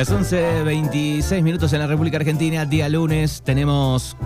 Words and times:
Las 0.00 0.10
11.26 0.10 1.42
minutos 1.42 1.74
en 1.74 1.80
la 1.80 1.86
República 1.86 2.16
Argentina, 2.16 2.64
día 2.64 2.88
lunes, 2.88 3.42
tenemos 3.44 4.16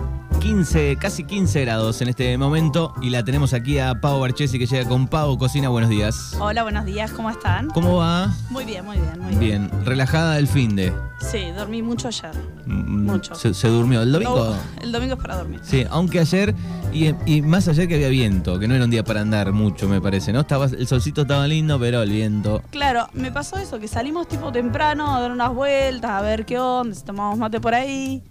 15, 0.55 0.97
casi 0.97 1.23
15 1.23 1.61
grados 1.61 2.03
en 2.03 2.07
este 2.09 2.37
momento 2.37 2.93
y 3.01 3.09
la 3.09 3.25
tenemos 3.25 3.51
aquí 3.55 3.79
a 3.79 3.99
Pau 3.99 4.19
Barchesi 4.19 4.59
que 4.59 4.67
llega 4.67 4.87
con 4.87 5.07
Pau 5.07 5.39
Cocina. 5.39 5.69
Buenos 5.69 5.89
días. 5.89 6.37
Hola, 6.39 6.61
buenos 6.61 6.85
días, 6.85 7.09
¿cómo 7.13 7.31
están? 7.31 7.71
¿Cómo 7.71 7.95
va? 7.95 8.31
Muy 8.51 8.63
bien, 8.63 8.85
muy 8.85 8.97
bien, 8.97 9.19
muy 9.19 9.35
bien. 9.37 9.39
Bien, 9.69 9.85
relajada 9.85 10.37
el 10.37 10.47
fin 10.47 10.75
de. 10.75 10.93
Sí, 11.19 11.49
dormí 11.57 11.81
mucho 11.81 12.09
ayer. 12.09 12.31
Mm, 12.67 13.05
Mucho. 13.07 13.33
Se, 13.33 13.55
se 13.55 13.69
durmió 13.69 14.03
el 14.03 14.11
domingo. 14.11 14.51
No, 14.51 14.83
el 14.83 14.91
domingo 14.91 15.15
es 15.15 15.19
para 15.19 15.37
dormir. 15.37 15.61
Sí, 15.63 15.83
aunque 15.89 16.19
ayer, 16.19 16.53
y, 16.93 17.15
y 17.25 17.41
más 17.41 17.67
ayer 17.67 17.87
que 17.87 17.95
había 17.95 18.09
viento, 18.09 18.59
que 18.59 18.67
no 18.67 18.75
era 18.75 18.83
un 18.83 18.91
día 18.91 19.03
para 19.03 19.21
andar 19.21 19.51
mucho, 19.51 19.89
me 19.89 19.99
parece, 19.99 20.31
¿no? 20.31 20.41
Estaba, 20.41 20.65
el 20.65 20.85
solcito 20.85 21.23
estaba 21.23 21.47
lindo, 21.47 21.79
pero 21.79 22.03
el 22.03 22.11
viento. 22.11 22.61
Claro, 22.69 23.07
me 23.13 23.31
pasó 23.31 23.57
eso, 23.57 23.79
que 23.79 23.87
salimos 23.87 24.27
tipo 24.27 24.51
temprano 24.51 25.15
a 25.15 25.21
dar 25.21 25.31
unas 25.31 25.51
vueltas, 25.55 26.11
a 26.11 26.21
ver 26.21 26.45
qué 26.45 26.59
onda, 26.59 26.93
si 26.93 27.03
tomamos 27.03 27.35
mate 27.39 27.59
por 27.59 27.73
ahí. 27.73 28.21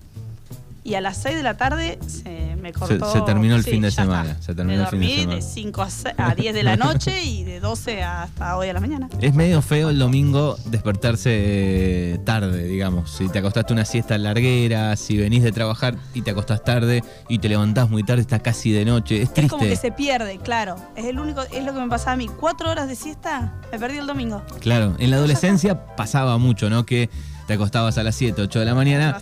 Y 0.87 0.95
a 0.97 1.01
las 1.01 1.17
6 1.23 1.37
de 1.37 1.43
la 1.43 1.57
tarde 1.57 1.99
se 2.07 2.57
me 2.61 2.71
cortó. 2.73 3.11
se 3.11 3.23
terminó 3.23 3.57
el 3.57 3.65
Sí, 3.65 3.71
fin 3.71 3.81
de 3.83 3.91
semana, 3.91 4.33
está. 4.33 4.43
se 4.43 4.55
terminó 4.55 4.79
me 4.79 4.85
el 4.85 4.89
fin 4.91 5.01
de 5.01 5.09
semana. 5.17 5.35
de 5.37 5.43
5 5.43 5.83
a, 5.83 5.91
se- 5.91 6.15
a 6.17 6.35
10 6.35 6.55
de 6.55 6.63
la 6.63 6.77
noche 6.77 7.25
y 7.25 7.43
de 7.45 7.59
12 7.61 8.03
hasta 8.03 8.57
hoy 8.59 8.69
a 8.69 8.75
la 8.75 8.81
mañana. 8.81 9.09
Es 9.21 9.35
medio 9.35 9.63
feo 9.63 9.89
el 9.89 9.99
domingo 9.99 10.57
despertarse 10.67 12.21
tarde, 12.25 12.65
digamos. 12.65 13.11
Si 13.11 13.29
te 13.29 13.39
acostaste 13.39 13.73
una 13.73 13.85
siesta 13.85 14.19
larguera, 14.19 14.95
si 14.97 15.17
venís 15.17 15.43
de 15.43 15.53
trabajar 15.53 15.97
y 16.13 16.23
te 16.23 16.31
acostás 16.33 16.63
tarde 16.65 17.03
y 17.29 17.39
te 17.39 17.49
levantás 17.49 17.89
muy 17.91 18.03
tarde, 18.03 18.21
está 18.23 18.39
casi 18.41 18.71
de 18.73 18.85
noche. 18.85 19.23
Es 19.23 19.31
Es 19.35 19.51
como 19.51 19.61
que 19.63 19.69
triste. 19.69 19.89
se 19.89 19.93
pierde, 19.93 20.39
claro. 20.39 20.77
Es 20.97 21.07
el 21.07 21.19
único, 21.19 21.43
es 21.43 21.65
lo 21.65 21.73
que 21.73 21.81
me 21.81 21.89
pasaba 21.89 22.13
a 22.13 22.17
mí. 22.17 22.29
Cuatro 22.29 22.71
horas 22.71 22.89
de 22.89 22.97
siesta, 22.97 23.55
me 23.73 23.79
perdí 23.79 23.99
el 23.99 24.07
domingo. 24.07 24.43
Claro, 24.61 24.95
en 24.99 25.11
la 25.11 25.17
adolescencia 25.17 25.87
pasaba 25.97 26.37
mucho, 26.39 26.69
¿no? 26.71 26.85
Que 26.85 27.09
te 27.47 27.55
acostabas 27.55 27.99
a 27.99 28.03
las 28.03 28.15
7, 28.15 28.41
8 28.43 28.59
de 28.61 28.65
la 28.65 28.75
mañana 28.75 29.21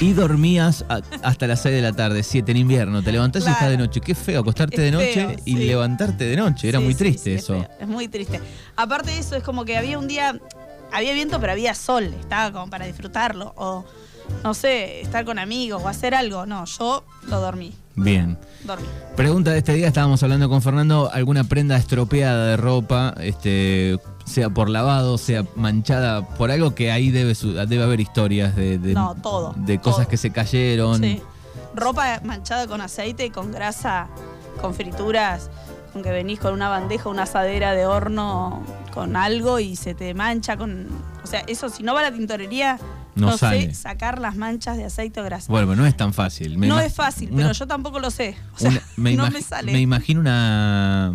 y 0.00 0.12
dormías 0.12 0.84
a- 0.88 1.00
hasta 1.22 1.46
las 1.46 1.60
6 1.62 1.74
de 1.74 1.82
la 1.82 1.92
tarde, 1.92 2.22
7 2.22 2.52
en 2.52 2.58
invierno. 2.58 3.02
Te 3.02 3.12
levantás 3.12 3.42
y 3.42 3.44
Claro. 3.44 3.58
está 3.58 3.68
de 3.70 3.76
noche. 3.78 4.00
Qué 4.00 4.14
feo 4.14 4.40
acostarte 4.40 4.76
Es 4.76 4.82
de 4.82 4.90
noche 4.92 5.14
feo, 5.14 5.36
y 5.44 5.56
sí. 5.56 5.64
levantarte 5.64 6.24
de 6.24 6.36
noche. 6.36 6.68
Era 6.68 6.78
Sí, 6.78 6.84
muy 6.84 6.94
triste 6.94 7.30
sí, 7.30 7.32
es 7.36 7.42
eso. 7.44 7.54
feo, 7.54 7.68
Es, 7.80 7.88
muy 7.88 8.08
triste. 8.08 8.40
Aparte 8.76 9.10
de 9.10 9.18
eso, 9.18 9.36
es 9.36 9.42
como 9.42 9.64
que 9.64 9.76
había 9.76 9.98
un 9.98 10.06
día, 10.08 10.38
había 10.92 11.12
viento, 11.12 11.40
pero 11.40 11.52
había 11.52 11.74
sol. 11.74 12.04
Estaba 12.20 12.52
como 12.52 12.70
para 12.70 12.86
disfrutarlo. 12.86 13.52
O, 13.56 13.84
no 14.42 14.54
sé, 14.54 15.00
estar 15.00 15.24
con 15.24 15.38
amigos 15.38 15.82
o 15.84 15.88
hacer 15.88 16.14
algo. 16.14 16.46
No, 16.46 16.64
yo 16.64 17.04
lo 17.28 17.40
dormí. 17.40 17.72
Bien. 17.96 18.38
Dormí. 18.64 18.86
Pregunta 19.16 19.50
de 19.52 19.58
este 19.58 19.74
día, 19.74 19.86
estábamos 19.88 20.22
hablando 20.22 20.48
con 20.48 20.62
Fernando, 20.62 21.10
alguna 21.12 21.44
prenda 21.44 21.76
estropeada 21.76 22.46
de 22.46 22.56
ropa, 22.56 23.14
este, 23.20 23.98
sea 24.24 24.50
por 24.50 24.70
lavado, 24.70 25.18
sea 25.18 25.44
manchada 25.56 26.26
por 26.36 26.50
algo 26.50 26.74
que 26.74 26.90
ahí 26.92 27.10
debe, 27.10 27.34
su- 27.34 27.52
debe 27.52 27.82
haber 27.82 28.00
historias 28.00 28.56
de, 28.56 28.78
de- 28.78 28.94
No, 28.94 29.14
todo, 29.14 29.54
de 29.56 29.78
cosas 29.78 30.00
todo. 30.02 30.08
que 30.08 30.16
se 30.16 30.30
cayeron. 30.30 31.00
Sí. 31.00 31.20
Ropa 31.74 32.20
manchada 32.24 32.66
con 32.66 32.80
aceite, 32.80 33.30
con 33.30 33.52
grasa, 33.52 34.08
con 34.60 34.74
frituras. 34.74 35.50
Con 35.92 36.02
que 36.02 36.10
venís 36.10 36.40
con 36.40 36.52
una 36.54 36.68
bandeja, 36.68 37.08
una 37.08 37.22
asadera 37.22 37.72
de 37.72 37.86
horno 37.86 38.64
con 38.92 39.14
algo 39.14 39.60
y 39.60 39.76
se 39.76 39.94
te 39.94 40.12
mancha 40.12 40.56
con. 40.56 40.88
O 41.22 41.26
sea, 41.28 41.44
eso 41.46 41.68
si 41.68 41.84
no 41.84 41.94
va 41.94 42.00
a 42.00 42.10
la 42.10 42.12
tintorería, 42.12 42.80
No 43.14 43.28
no, 43.30 43.38
sale. 43.38 43.68
sé 43.68 43.74
sacar 43.74 44.18
las 44.20 44.34
manchas 44.34 44.76
de 44.76 44.86
aceite 44.86 45.20
o 45.20 45.22
grasa. 45.24 45.52
Bueno, 45.52 45.76
no 45.76 45.86
es 45.86 45.96
tan 45.96 46.12
fácil. 46.12 46.58
Me 46.58 46.66
no 46.66 46.78
ima- 46.80 46.84
es 46.84 46.94
fácil, 46.94 47.28
una- 47.30 47.42
pero 47.42 47.52
yo 47.52 47.66
tampoco 47.68 48.00
lo 48.00 48.10
sé. 48.10 48.36
O 48.56 48.58
sea, 48.58 48.70
una- 48.70 48.82
no 49.16 49.30
me 49.30 49.40
sale. 49.40 49.70
me 49.72 49.80
imagino 49.80 50.18
una, 50.20 51.12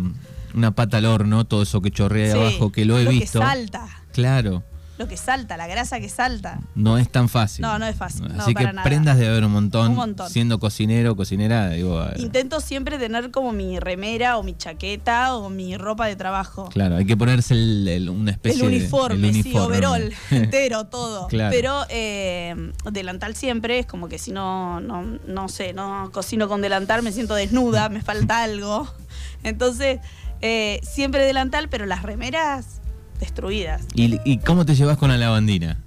una 0.54 0.72
pata 0.72 0.98
al 0.98 1.06
horno, 1.06 1.44
todo 1.44 1.62
eso 1.62 1.80
que 1.80 1.90
chorrea 1.90 2.26
de 2.28 2.32
Sí, 2.32 2.38
abajo, 2.38 2.72
que 2.72 2.84
lo 2.84 2.98
he 2.98 3.06
visto. 3.06 3.40
que 3.40 3.46
salta, 3.46 3.86
Claro, 4.12 4.62
lo 4.98 5.08
que 5.08 5.16
salta, 5.16 5.56
la 5.56 5.66
grasa 5.66 5.98
que 5.98 6.10
salta. 6.10 6.60
no 6.74 6.98
es 6.98 7.10
tan 7.10 7.30
fácil. 7.30 7.62
No, 7.62 7.78
no 7.78 7.86
es 7.86 7.96
fácil, 7.96 8.28
no, 8.28 8.42
Así 8.42 8.50
que 8.50 8.62
para 8.64 8.74
nada. 8.74 8.84
prendas 8.84 9.16
de 9.18 9.28
haber 9.28 9.44
un 9.46 9.52
montón, 9.52 9.92
Un 9.92 9.96
montón. 9.96 10.28
siendo 10.28 10.58
cocinero, 10.60 11.16
cocinera, 11.16 11.70
digo, 11.70 12.04
Intento 12.18 12.60
siempre 12.60 12.98
tener 12.98 13.30
como 13.30 13.50
mi 13.52 13.78
remera 13.78 14.36
o 14.36 14.42
mi 14.42 14.54
chaqueta 14.54 15.36
o 15.36 15.48
mi 15.48 15.78
ropa 15.78 16.04
de 16.06 16.16
trabajo. 16.16 16.68
claro, 16.68 16.96
hay 16.96 17.06
que 17.06 17.16
ponerse 17.16 17.54
el- 17.54 17.88
el- 17.88 18.10
una 18.10 18.30
especie 18.32 18.62
El 18.66 18.70
de- 18.72 18.76
uniforme, 18.76 19.28
el 19.28 19.34
sí, 19.36 19.40
uniforme. 19.40 19.76
overall, 19.78 20.12
entero, 20.32 20.84
todo. 20.88 21.28
Claro. 21.28 21.50
Pero 21.56 21.82
eh, 21.88 22.72
delantal 22.92 23.34
siempre, 23.36 23.78
es 23.78 23.86
como 23.86 24.06
que 24.10 24.18
si 24.18 24.32
no, 24.32 24.80
no, 24.80 25.02
no 25.26 25.48
sé, 25.48 25.72
no 25.72 26.10
cocino 26.12 26.46
con 26.46 26.60
delantal, 26.60 27.02
me 27.02 27.12
siento 27.12 27.34
desnuda, 27.36 27.88
me 27.88 28.02
falta 28.02 28.42
algo. 28.42 28.86
Entonces, 29.44 30.00
eh, 30.42 30.80
siempre 30.82 31.24
delantal, 31.24 31.68
pero 31.68 31.86
las 31.86 32.02
remeras 32.02 32.80
destruidas. 33.18 33.82
¿Y, 33.94 34.18
y 34.24 34.38
cómo 34.38 34.64
te 34.64 34.74
llevas 34.74 34.96
con 34.98 35.10
la 35.10 35.18
lavandina? 35.18 35.78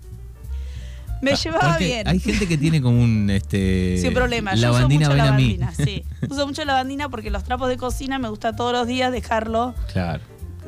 Me 1.21 1.31
Ah, 1.31 1.35
llevaba 1.35 1.77
bien. 1.77 2.05
Hay 2.07 2.19
gente 2.19 2.47
que 2.49 2.57
tiene 2.57 2.81
como 2.81 3.01
un 3.01 3.29
este 3.29 3.97
Sin 3.97 4.13
problema, 4.13 4.55
yo 4.55 4.57
uso 4.69 4.73
lavandina 4.73 5.07
mucho 5.07 5.17
lavandina, 5.17 5.73
sí. 5.73 6.03
Uso 6.29 6.45
mucho 6.45 6.65
lavandina 6.65 7.07
porque 7.09 7.29
los 7.29 7.45
trapos 7.45 7.69
de 7.69 7.77
cocina 7.77 8.19
me 8.19 8.27
gusta 8.27 8.55
todos 8.55 8.73
los 8.73 8.87
días 8.87 9.11
dejarlo 9.11 9.73
Claro. 9.93 10.21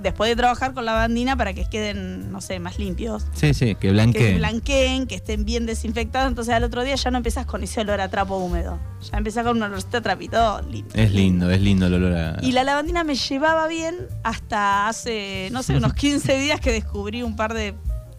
Después 0.06 0.30
de 0.30 0.36
trabajar 0.36 0.74
con 0.74 0.86
lavandina 0.86 1.36
para 1.36 1.54
que 1.54 1.66
queden, 1.70 2.32
no 2.32 2.40
sé, 2.40 2.60
más 2.60 2.80
limpios. 2.80 3.26
Sí, 3.34 3.54
sí, 3.54 3.76
que 3.76 3.88
Que 3.88 3.92
blanqueen. 3.92 4.38
blanqueen, 4.38 5.08
que 5.08 5.16
estén 5.16 5.44
bien 5.46 5.66
desinfectados. 5.66 6.30
Entonces 6.30 6.54
al 6.54 6.64
otro 6.64 6.84
día 6.84 6.96
ya 6.96 7.12
no 7.12 7.18
empezás 7.18 7.46
con 7.46 7.64
ese 7.64 7.82
olor 7.82 8.00
a 8.00 8.10
trapo 8.10 8.38
húmedo. 8.38 8.80
Ya 9.12 9.18
empezás 9.18 9.44
con 9.46 9.58
una 9.58 9.66
olorcita 9.66 9.98
a 9.98 10.02
trapito 10.02 10.62
limpio. 10.72 11.02
Es 11.02 11.12
lindo, 11.12 11.50
es 11.52 11.60
lindo 11.62 11.88
el 11.88 11.96
olor 11.96 12.14
a... 12.14 12.38
Y 12.42 12.54
la 12.54 12.64
lavandina 12.64 13.04
me 13.04 13.16
llevaba 13.16 13.68
bien 13.68 13.96
hasta 14.24 14.88
hace, 14.88 15.50
no 15.52 15.62
sé, 15.64 15.76
unos 15.78 15.94
15 15.96 16.38
días 16.40 16.60
que 16.62 16.72
descubrí 16.72 17.24
un 17.24 17.36
par 17.36 17.54
de 17.54 17.74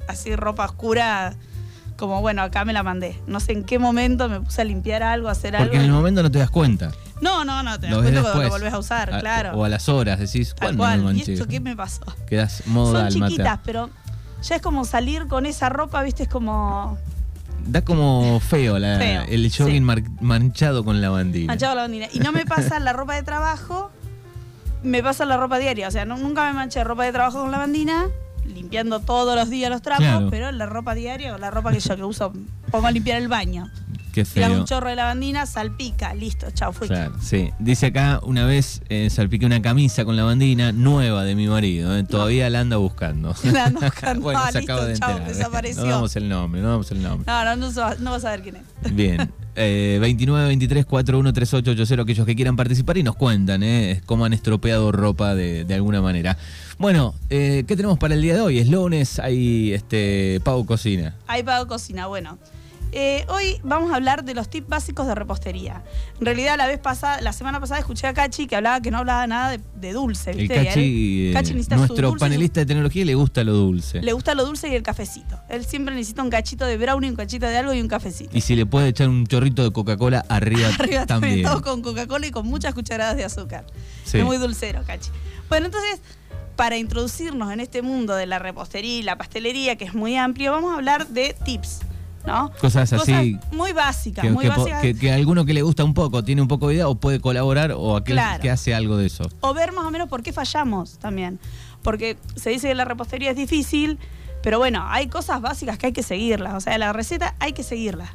así 0.08 0.36
ropa 0.36 0.64
oscura. 0.66 1.34
Como 1.96 2.20
bueno, 2.20 2.42
acá 2.42 2.64
me 2.64 2.72
la 2.72 2.82
mandé. 2.82 3.18
No 3.26 3.40
sé 3.40 3.52
en 3.52 3.64
qué 3.64 3.78
momento 3.78 4.28
me 4.28 4.40
puse 4.40 4.60
a 4.60 4.64
limpiar 4.64 5.02
algo, 5.02 5.28
a 5.28 5.32
hacer 5.32 5.52
Porque 5.56 5.62
algo. 5.76 5.76
en 5.76 5.82
el 5.84 5.92
momento 5.92 6.22
no 6.22 6.30
te 6.30 6.38
das 6.38 6.50
cuenta. 6.50 6.92
No, 7.22 7.44
no, 7.46 7.62
no, 7.62 7.80
te 7.80 7.86
das 7.86 7.96
cuenta 7.96 8.20
cuando 8.22 8.42
lo 8.42 8.48
volvés 8.50 8.72
a 8.74 8.78
usar, 8.78 9.14
A- 9.14 9.20
claro. 9.20 9.52
O 9.58 9.64
a 9.64 9.68
las 9.70 9.88
horas 9.88 10.18
decís, 10.18 10.54
Tal 10.54 10.76
¿cuándo 10.76 11.04
me 11.04 11.14
cual. 11.14 11.16
¿Y 11.16 11.32
esto 11.32 11.46
qué 11.48 11.60
me 11.60 11.74
pasó? 11.74 12.02
Quedás 12.28 12.66
modo 12.66 12.92
Son 13.00 13.08
chiquitas, 13.08 13.60
pero 13.64 13.88
ya 14.42 14.56
es 14.56 14.62
como 14.62 14.84
salir 14.84 15.26
con 15.26 15.46
esa 15.46 15.70
ropa, 15.70 16.02
viste, 16.02 16.24
es 16.24 16.28
como 16.28 16.98
Da 17.66 17.82
como 17.82 18.38
feo, 18.40 18.78
la- 18.78 18.98
Feo, 18.98 19.22
el 19.28 19.50
jogging 19.50 19.74
sí. 19.76 19.80
mar- 19.80 20.02
manchado 20.20 20.84
con 20.84 21.00
lavandina. 21.00 21.46
manchado 21.46 21.74
la 21.74 21.82
bandina. 21.82 22.06
Y 22.12 22.18
no 22.20 22.30
me 22.32 22.44
pasa 22.44 22.78
la 22.78 22.92
ropa 22.92 23.14
de 23.14 23.22
trabajo, 23.22 23.90
me 24.82 25.02
pasa 25.02 25.24
la 25.24 25.36
ropa 25.38 25.58
diaria. 25.58 25.88
O 25.88 25.90
sea, 25.90 26.04
no- 26.04 26.18
nunca 26.18 26.44
me 26.44 26.52
manché 26.52 26.84
ropa 26.84 27.04
de 27.04 27.12
trabajo 27.12 27.40
con 27.40 27.50
la 27.50 27.58
bandina, 27.58 28.04
limpiando 28.46 29.00
todos 29.00 29.34
los 29.36 29.50
días 29.50 29.70
los 29.70 29.82
trapos, 29.82 30.04
Claro. 30.06 30.28
pero 30.30 30.52
la 30.52 30.66
ropa 30.66 30.94
diaria 30.94 31.34
o 31.34 31.38
la 31.38 31.50
ropa 31.50 31.72
que 31.72 31.80
yo 31.80 31.96
que 31.96 32.04
uso, 32.04 32.32
pongo 32.70 32.86
a 32.86 32.90
limpiar 32.90 33.20
el 33.20 33.28
baño. 33.28 33.70
Qué 34.12 34.24
feo. 34.24 34.50
un 34.60 34.64
chorro 34.64 34.88
de 34.88 34.96
lavandina, 34.96 35.44
salpica, 35.44 36.14
listo, 36.14 36.46
chao, 36.50 36.72
fui. 36.72 36.88
Claro, 36.88 37.12
sí. 37.20 37.50
Dice 37.58 37.86
acá, 37.86 38.18
una 38.22 38.46
vez 38.46 38.80
eh, 38.88 39.10
salpiqué 39.10 39.44
una 39.44 39.60
camisa 39.60 40.06
con 40.06 40.16
lavandina 40.16 40.72
nueva 40.72 41.22
de 41.24 41.34
mi 41.34 41.46
marido. 41.48 41.94
eh, 41.94 42.02
Todavía 42.02 42.48
la 42.48 42.60
anda 42.60 42.78
buscando. 42.78 43.34
La 43.44 43.66
anda 43.66 43.80
buscando. 43.90 44.22
bueno, 44.22 44.40
Ah, 44.42 44.50
se 44.52 44.60
listo, 44.60 44.72
acaba 44.72 44.86
de 44.88 44.98
chao, 44.98 45.10
enterar. 45.10 45.28
desapareció. 45.34 45.84
No 45.84 45.90
damos 45.90 46.16
el 46.16 46.28
nombre, 46.30 46.62
no 46.62 46.68
damos 46.70 46.90
el 46.92 47.02
nombre. 47.02 47.30
No, 47.30 47.44
no, 47.44 47.70
no, 47.70 47.94
no 47.98 48.10
vas 48.12 48.24
a 48.24 48.30
ver 48.30 48.42
quién 48.42 48.56
es. 48.56 48.94
Bien. 48.96 49.30
Eh, 49.58 49.96
29 50.02 50.48
23 50.48 50.84
41 50.84 51.32
3880, 51.32 52.02
aquellos 52.02 52.26
que 52.26 52.36
quieran 52.36 52.56
participar 52.56 52.98
y 52.98 53.02
nos 53.02 53.16
cuentan 53.16 53.62
eh, 53.62 54.02
cómo 54.04 54.26
han 54.26 54.34
estropeado 54.34 54.92
ropa 54.92 55.34
de, 55.34 55.66
alguna 55.74 56.02
manera. 56.02 56.36
Bueno, 56.78 57.14
eh, 57.30 57.64
¿qué 57.66 57.74
tenemos 57.74 57.98
para 57.98 58.14
el 58.14 58.20
día 58.20 58.34
de 58.34 58.42
hoy? 58.42 58.58
Es 58.58 58.68
lunes, 58.68 59.18
hay 59.18 59.72
este 59.72 60.40
Pau 60.44 60.66
Cocina. 60.66 61.14
Ahí 61.26 61.42
pago 61.42 61.66
cocina. 61.66 62.06
Bueno, 62.06 62.38
eh, 62.92 63.24
hoy 63.28 63.60
vamos 63.62 63.92
a 63.92 63.96
hablar 63.96 64.24
de 64.24 64.34
los 64.34 64.48
tips 64.48 64.68
básicos 64.68 65.06
de 65.06 65.14
repostería. 65.14 65.82
En 66.18 66.26
realidad, 66.26 66.56
la 66.56 66.66
vez 66.66 66.78
pasada, 66.78 67.20
la 67.20 67.32
semana 67.32 67.60
pasada 67.60 67.80
escuché 67.80 68.06
a 68.06 68.14
Cachi 68.14 68.46
que 68.46 68.56
hablaba 68.56 68.80
que 68.80 68.90
no 68.90 68.98
hablaba 68.98 69.26
nada 69.26 69.50
de, 69.50 69.60
de 69.74 69.92
dulce, 69.92 70.32
Cachi, 70.48 71.32
eh, 71.34 71.44
su 71.44 71.54
nuestro 71.76 72.08
dulce 72.08 72.20
panelista 72.20 72.60
de 72.60 72.66
tecnología, 72.66 73.04
le 73.04 73.14
gusta 73.14 73.44
lo 73.44 73.52
dulce. 73.52 74.00
Le 74.02 74.12
gusta 74.12 74.34
lo 74.34 74.44
dulce 74.44 74.68
y 74.68 74.74
el 74.74 74.82
cafecito. 74.82 75.38
Él 75.48 75.64
siempre 75.64 75.94
necesita 75.94 76.22
un 76.22 76.30
cachito 76.30 76.64
de 76.64 76.76
brownie, 76.76 77.10
un 77.10 77.16
cachito 77.16 77.46
de 77.46 77.56
algo 77.56 77.72
y 77.74 77.80
un 77.80 77.88
cafecito. 77.88 78.36
Y 78.36 78.40
si 78.40 78.56
le 78.56 78.66
puede 78.66 78.88
echar 78.88 79.08
un 79.08 79.26
chorrito 79.26 79.62
de 79.62 79.72
Coca-Cola 79.72 80.24
arriba, 80.28 80.68
Arriba 80.78 81.06
también, 81.06 81.42
también. 81.42 81.42
todo 81.44 81.62
con 81.62 81.82
Coca-Cola 81.82 82.26
y 82.26 82.30
con 82.30 82.46
muchas 82.46 82.74
cucharadas 82.74 83.16
de 83.16 83.24
azúcar. 83.24 83.66
Sí. 84.04 84.18
Es 84.18 84.24
muy 84.24 84.38
dulcero, 84.38 84.82
Cachi. 84.86 85.10
Bueno, 85.48 85.66
entonces, 85.66 86.00
para 86.56 86.76
introducirnos 86.78 87.52
en 87.52 87.60
este 87.60 87.82
mundo 87.82 88.14
de 88.14 88.26
la 88.26 88.38
repostería 88.38 88.98
y 88.98 89.02
la 89.02 89.18
pastelería, 89.18 89.76
que 89.76 89.84
es 89.84 89.94
muy 89.94 90.16
amplio, 90.16 90.52
vamos 90.52 90.72
a 90.72 90.76
hablar 90.76 91.08
de 91.08 91.36
tips, 91.44 91.80
¿no? 92.26 92.50
Cosas 92.60 92.92
así 92.92 93.38
muy 93.52 93.72
básicas, 93.72 94.24
que, 94.24 94.30
muy 94.30 94.42
que 94.44 94.48
básicas. 94.50 94.82
que- 94.82 94.94
que 94.94 95.12
alguno 95.12 95.44
que 95.44 95.54
le 95.54 95.62
gusta 95.62 95.84
un 95.84 95.94
poco, 95.94 96.24
tiene 96.24 96.42
un 96.42 96.48
poco 96.48 96.68
de 96.68 96.74
idea 96.74 96.88
o 96.88 96.94
puede 96.96 97.20
colaborar 97.20 97.72
o 97.72 97.96
aquel 97.96 98.16
Claro. 98.16 98.42
que 98.42 98.50
hace 98.50 98.74
algo 98.74 98.96
de 98.96 99.06
eso. 99.06 99.24
o 99.40 99.54
ver 99.54 99.72
más 99.72 99.84
o 99.84 99.90
menos 99.90 100.08
por 100.08 100.22
qué 100.22 100.32
fallamos 100.32 100.98
también. 100.98 101.38
Porque 101.82 102.16
se 102.34 102.50
dice 102.50 102.68
que 102.68 102.74
la 102.74 102.84
repostería 102.84 103.30
es 103.30 103.36
difícil, 103.36 103.98
pero 104.42 104.58
bueno, 104.58 104.84
hay 104.88 105.06
cosas 105.06 105.40
básicas 105.40 105.78
que 105.78 105.86
hay 105.86 105.92
que 105.92 106.02
seguirlas. 106.02 106.54
O 106.54 106.60
sea, 106.60 106.76
la 106.78 106.92
receta 106.92 107.34
hay 107.38 107.52
que 107.52 107.62
seguirla. 107.62 108.12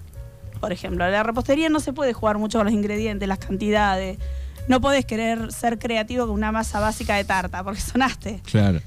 Por 0.60 0.72
ejemplo, 0.74 1.10
la 1.10 1.24
repostería 1.24 1.70
no 1.70 1.80
se 1.80 1.94
puede 1.94 2.14
jugar 2.14 2.38
mucho 2.38 2.60
con 2.60 2.66
los 2.66 2.74
ingredientes, 2.74 3.28
las 3.28 3.40
cantidades. 3.40 4.18
No 4.68 4.80
podés 4.82 5.06
querer 5.06 5.52
ser 5.52 5.80
creativo 5.80 6.26
con 6.28 6.36
una 6.36 6.52
masa 6.52 6.80
básica 6.80 7.16
de 7.16 7.24
tarta, 7.24 7.64
porque 7.64 7.80
sonaste. 7.82 8.42
Claro. 8.46 8.80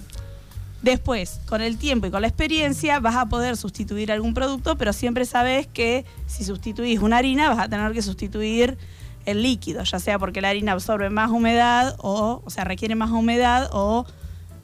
Después, 0.84 1.40
con 1.46 1.62
el 1.62 1.78
tiempo 1.78 2.06
y 2.06 2.10
con 2.10 2.20
la 2.20 2.28
experiencia, 2.28 3.00
vas 3.00 3.16
a 3.16 3.24
poder 3.24 3.56
sustituir 3.56 4.12
algún 4.12 4.34
producto, 4.34 4.76
pero 4.76 4.92
siempre 4.92 5.24
sabes 5.24 5.66
que 5.66 6.04
si 6.26 6.44
sustituís 6.44 7.00
una 7.00 7.16
harina, 7.16 7.48
vas 7.48 7.58
a 7.58 7.70
tener 7.70 7.90
que 7.94 8.02
sustituir 8.02 8.76
el 9.24 9.42
líquido, 9.42 9.82
ya 9.82 9.98
sea 9.98 10.18
porque 10.18 10.42
la 10.42 10.50
harina 10.50 10.72
absorbe 10.72 11.08
más 11.08 11.30
humedad 11.30 11.96
o, 12.00 12.42
o 12.44 12.50
sea, 12.50 12.64
requiere 12.64 12.96
más 12.96 13.10
humedad 13.10 13.70
o 13.72 14.04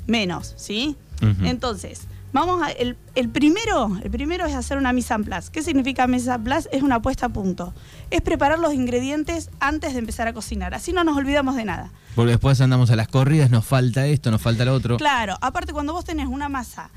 menos, 0.06 0.52
¿sí? 0.58 0.94
Entonces, 1.42 2.02
vamos 2.32 2.62
a, 2.62 2.70
el, 2.70 2.96
el 3.14 3.28
primero, 3.28 3.98
el 4.02 4.10
primero 4.10 4.46
es 4.46 4.54
hacer 4.54 4.78
una 4.78 4.92
mise 4.92 5.14
en 5.14 5.24
place. 5.24 5.50
¿Qué 5.52 5.62
significa 5.62 6.06
mise 6.06 6.30
en 6.32 6.44
place? 6.44 6.68
Es 6.72 6.82
una 6.82 7.00
puesta 7.02 7.26
a 7.26 7.28
punto. 7.28 7.72
Es 8.10 8.20
preparar 8.22 8.58
los 8.58 8.72
ingredientes 8.74 9.50
antes 9.60 9.92
de 9.92 9.98
empezar 9.98 10.28
a 10.28 10.32
cocinar. 10.32 10.74
Así 10.74 10.92
no 10.92 11.04
nos 11.04 11.16
olvidamos 11.16 11.56
de 11.56 11.64
nada. 11.64 11.90
Porque 12.14 12.32
después 12.32 12.60
andamos 12.60 12.90
a 12.90 12.96
las 12.96 13.08
corridas, 13.08 13.50
nos 13.50 13.64
falta 13.64 14.06
esto, 14.06 14.30
nos 14.30 14.42
falta 14.42 14.64
lo 14.64 14.74
otro. 14.74 14.96
Claro, 14.96 15.36
aparte 15.40 15.72
cuando 15.72 15.92
vos 15.92 16.04
tenés 16.04 16.26
una 16.26 16.48
masa, 16.48 16.90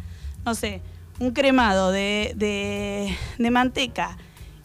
no 0.45 0.55
sé, 0.55 0.81
un 1.19 1.31
cremado 1.31 1.91
de, 1.91 2.33
de- 2.35 3.15
de 3.37 3.51
manteca 3.51 4.17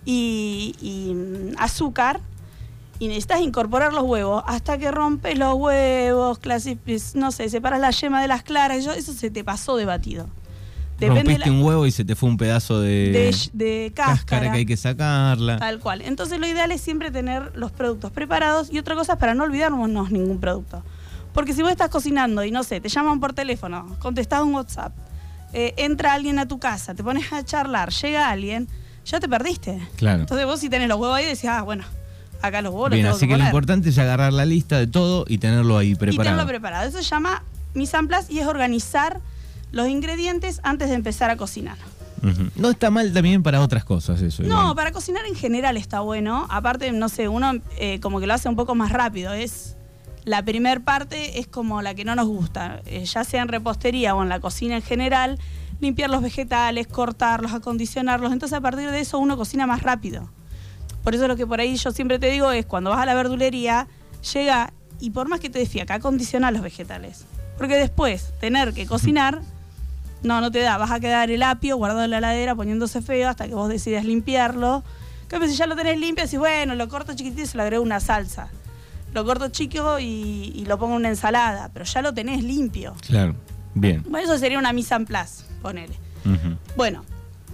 y, 0.04 0.74
y, 0.80 1.14
mm, 1.14 1.56
azúcar, 1.58 2.20
y 2.98 3.06
necesitas 3.08 3.40
incorporar 3.42 3.92
los 3.92 4.02
huevos, 4.04 4.42
hasta 4.46 4.76
que 4.78 4.90
rompes 4.90 5.38
los 5.38 5.54
huevos, 5.54 6.40
no 7.14 7.30
sé, 7.30 7.48
separas 7.48 7.78
la 7.80 7.90
yema 7.90 8.20
de 8.22 8.28
las 8.28 8.42
claras, 8.42 8.84
yo- 8.84 8.92
eso 8.92 9.12
se 9.12 9.30
te 9.30 9.44
pasó 9.44 9.76
de 9.76 9.84
batido. 9.84 10.26
Depende 10.98 11.22
de 11.22 11.28
Rompiste 11.38 11.50
la- 11.50 11.56
un 11.56 11.62
huevo 11.62 11.86
y 11.86 11.90
se 11.92 12.04
te 12.04 12.14
fue 12.16 12.28
un 12.28 12.36
pedazo 12.36 12.80
de, 12.80 12.90
de, 13.12 13.36
de 13.52 13.92
cáscara. 13.94 14.16
cáscara. 14.16 14.52
que 14.52 14.58
hay 14.58 14.66
que 14.66 14.76
sacarla. 14.76 15.58
Tal 15.58 15.78
cual. 15.78 16.02
Entonces 16.02 16.38
lo 16.40 16.46
ideal 16.46 16.72
es 16.72 16.80
siempre 16.80 17.10
tener 17.10 17.52
los 17.56 17.70
productos 17.72 18.10
preparados 18.10 18.68
y 18.72 18.78
otra 18.78 18.94
cosa 18.94 19.12
es 19.12 19.18
para 19.18 19.34
no 19.34 19.44
olvidarnos 19.44 20.10
ningún 20.10 20.40
producto. 20.40 20.82
Porque 21.32 21.52
si 21.54 21.62
vos 21.62 21.70
estás 21.70 21.88
cocinando 21.90 22.42
y 22.42 22.50
no 22.50 22.64
sé, 22.64 22.80
te 22.80 22.88
llaman 22.88 23.20
por 23.20 23.32
teléfono, 23.32 23.96
contestás 24.00 24.42
un 24.42 24.54
WhatsApp, 24.54 24.92
eh, 25.52 25.72
entra 25.76 26.14
alguien 26.14 26.38
a 26.40 26.46
tu 26.48 26.58
casa, 26.58 26.94
te 26.94 27.04
pones 27.04 27.32
a 27.32 27.44
charlar, 27.44 27.90
llega 27.92 28.28
alguien, 28.28 28.66
ya 29.04 29.20
te 29.20 29.28
perdiste. 29.28 29.78
Claro. 29.96 30.20
Entonces 30.22 30.46
vos 30.46 30.58
si 30.58 30.68
tenés 30.68 30.88
los 30.88 30.98
huevos 30.98 31.16
ahí 31.16 31.26
decís, 31.26 31.44
ah, 31.44 31.62
bueno, 31.62 31.84
acá 32.42 32.60
los 32.60 32.72
huevos 32.74 32.90
Bien, 32.90 33.06
los 33.06 33.16
así 33.16 33.26
que 33.26 33.34
que 33.34 33.38
lo 33.38 33.44
importante 33.44 33.90
es 33.90 33.98
agarrar 33.98 34.32
la 34.32 34.44
lista 34.46 34.78
de 34.78 34.88
todo 34.88 35.24
y 35.28 35.38
tenerlo 35.38 35.78
ahí 35.78 35.90
Y 35.90 35.94
preparado. 35.94 36.24
tenerlo 36.24 36.46
preparado. 36.48 36.88
Eso 36.88 36.98
se 36.98 37.04
llama 37.04 37.44
mise 37.74 37.96
en 37.96 38.08
place 38.08 38.32
y 38.32 38.40
es 38.40 38.46
organizar 38.46 39.20
los 39.72 39.88
ingredientes 39.88 40.60
antes 40.62 40.88
de 40.88 40.94
empezar 40.94 41.30
a 41.30 41.36
cocinar. 41.36 41.76
No 42.56 42.70
está 42.70 42.90
mal 42.90 43.12
también 43.12 43.42
para 43.42 43.60
otras 43.60 43.84
cosas 43.84 44.20
eso. 44.22 44.42
No, 44.42 44.60
igual. 44.60 44.74
para 44.74 44.92
cocinar 44.92 45.24
en 45.26 45.36
general 45.36 45.76
está 45.76 46.00
bueno. 46.00 46.46
Aparte, 46.50 46.90
no 46.90 47.08
sé, 47.08 47.28
uno 47.28 47.52
eh, 47.78 48.00
como 48.00 48.18
que 48.18 48.26
lo 48.26 48.34
hace 48.34 48.48
un 48.48 48.56
poco 48.56 48.74
más 48.74 48.90
rápido. 48.90 49.32
Es 49.32 49.76
la 50.24 50.44
primer 50.44 50.82
parte 50.82 51.38
es 51.38 51.46
como 51.46 51.80
la 51.80 51.94
que 51.94 52.04
no 52.04 52.14
nos 52.14 52.26
gusta, 52.26 52.82
Eh, 52.86 53.04
ya 53.04 53.24
sea 53.24 53.42
en 53.42 53.48
repostería 53.48 54.14
o 54.14 54.22
en 54.22 54.28
la 54.28 54.40
cocina 54.40 54.76
en 54.76 54.82
general, 54.82 55.38
limpiar 55.80 56.10
los 56.10 56.20
vegetales, 56.22 56.88
cortarlos, 56.88 57.52
acondicionarlos. 57.52 58.32
Entonces 58.32 58.58
a 58.58 58.60
partir 58.60 58.90
de 58.90 59.00
eso 59.00 59.18
uno 59.18 59.36
cocina 59.36 59.66
más 59.66 59.82
rápido. 59.82 60.28
Por 61.04 61.14
eso 61.14 61.28
lo 61.28 61.36
que 61.36 61.46
por 61.46 61.60
ahí 61.60 61.76
yo 61.76 61.92
siempre 61.92 62.18
te 62.18 62.30
digo 62.30 62.50
es 62.50 62.66
cuando 62.66 62.90
vas 62.90 62.98
a 62.98 63.06
la 63.06 63.14
verdulería, 63.14 63.86
llega 64.34 64.72
y 65.00 65.10
por 65.10 65.28
más 65.28 65.38
que 65.40 65.48
te 65.48 65.60
desfía, 65.60 65.84
acá 65.84 65.94
acondiciona 65.94 66.50
los 66.50 66.62
vegetales. 66.62 67.24
Porque 67.56 67.76
después 67.76 68.32
tener 68.40 68.74
que 68.74 68.86
cocinar, 68.86 69.40
no, 70.22 70.40
no 70.40 70.50
te 70.50 70.60
da. 70.60 70.76
Vas 70.78 70.90
a 70.90 71.00
quedar 71.00 71.30
el 71.30 71.42
apio 71.42 71.76
guardado 71.76 72.04
en 72.04 72.10
la 72.10 72.18
heladera 72.18 72.54
poniéndose 72.54 73.02
feo 73.02 73.28
hasta 73.28 73.46
que 73.48 73.54
vos 73.54 73.68
decidas 73.68 74.04
limpiarlo. 74.04 74.82
Cambio, 75.28 75.48
si 75.48 75.56
ya 75.56 75.66
lo 75.66 75.76
tenés 75.76 75.98
limpio, 75.98 76.24
decís, 76.24 76.38
bueno, 76.38 76.74
lo 76.74 76.88
corto 76.88 77.14
chiquitito 77.14 77.42
y 77.42 77.46
se 77.46 77.56
lo 77.56 77.62
agrego 77.62 77.82
una 77.82 78.00
salsa. 78.00 78.48
Lo 79.12 79.24
corto 79.24 79.48
chico 79.48 79.98
y, 79.98 80.52
y 80.54 80.64
lo 80.66 80.78
pongo 80.78 80.94
en 80.94 81.00
una 81.00 81.08
ensalada, 81.08 81.70
pero 81.72 81.84
ya 81.84 82.02
lo 82.02 82.12
tenés 82.12 82.42
limpio. 82.42 82.94
Claro, 83.06 83.34
bien. 83.74 84.02
Bueno, 84.08 84.30
eso 84.30 84.38
sería 84.38 84.58
una 84.58 84.72
mise 84.72 84.94
en 84.94 85.04
place, 85.04 85.44
ponele. 85.62 85.98
Bueno, 86.76 87.04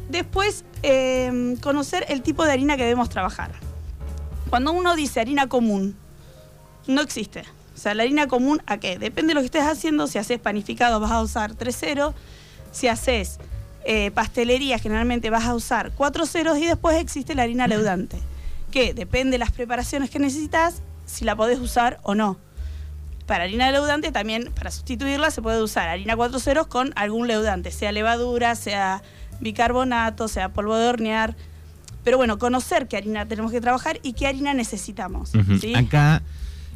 después 0.09 0.65
eh, 0.83 1.57
conocer 1.61 2.05
el 2.09 2.23
tipo 2.23 2.45
de 2.45 2.53
harina 2.53 2.77
que 2.77 2.83
debemos 2.83 3.09
trabajar. 3.09 3.53
Cuando 4.51 4.73
uno 4.73 4.97
dice 4.97 5.21
harina 5.21 5.49
común, 5.49 5.97
no 6.87 7.01
existe. 7.01 7.45
O 7.75 7.79
sea, 7.79 7.95
la 7.95 8.03
harina 8.05 8.29
común, 8.29 8.63
¿a 8.67 8.79
qué? 8.79 8.99
Depende 8.99 9.31
de 9.31 9.35
lo 9.35 9.41
que 9.41 9.47
estés 9.47 9.65
haciendo. 9.65 10.07
Si 10.07 10.19
haces 10.19 10.39
panificado 10.39 11.01
vas 11.01 11.11
a 11.11 11.23
usar 11.23 11.55
3 11.55 11.77
ceros. 11.77 12.15
Si 12.75 12.89
haces 12.89 13.39
eh, 13.85 14.11
pastelería, 14.11 14.79
generalmente 14.79 15.31
vas 15.31 15.45
a 15.45 15.55
usar 15.55 15.93
4 15.95 16.27
ceros. 16.27 16.59
Y 16.59 16.67
después 16.67 16.99
existe 16.99 17.35
la 17.35 17.45
harina 17.45 17.69
leudante, 17.69 18.19
que 18.71 18.93
depende 18.95 19.33
de 19.33 19.39
las 19.39 19.53
preparaciones 19.53 20.11
que 20.11 20.19
necesitas, 20.19 20.83
si 21.07 21.25
la 21.25 21.37
podés 21.37 21.61
usar 21.61 22.01
o 22.03 22.15
no. 22.15 22.37
Para 23.27 23.45
harina 23.45 23.71
leudante 23.71 24.11
también, 24.11 24.51
para 24.55 24.71
sustituirla, 24.71 25.31
se 25.31 25.41
puede 25.41 25.63
usar 25.63 25.89
harina 25.89 26.17
4 26.17 26.39
ceros 26.41 26.67
con 26.67 26.93
algún 26.97 27.29
leudante, 27.29 27.71
sea 27.71 27.93
levadura, 27.93 28.55
sea 28.57 29.03
bicarbonato, 29.41 30.27
sea 30.27 30.53
polvo 30.53 30.77
de 30.77 30.89
hornear. 30.89 31.37
Pero 32.03 32.17
bueno, 32.17 32.39
conocer 32.39 32.89
qué 32.89 32.97
harina 32.97 33.27
tenemos 33.27 33.53
que 33.53 33.61
trabajar 33.61 34.01
y 34.03 34.15
qué 34.15 34.27
harina 34.27 34.53
necesitamos. 34.53 35.33
Acá 35.75 36.23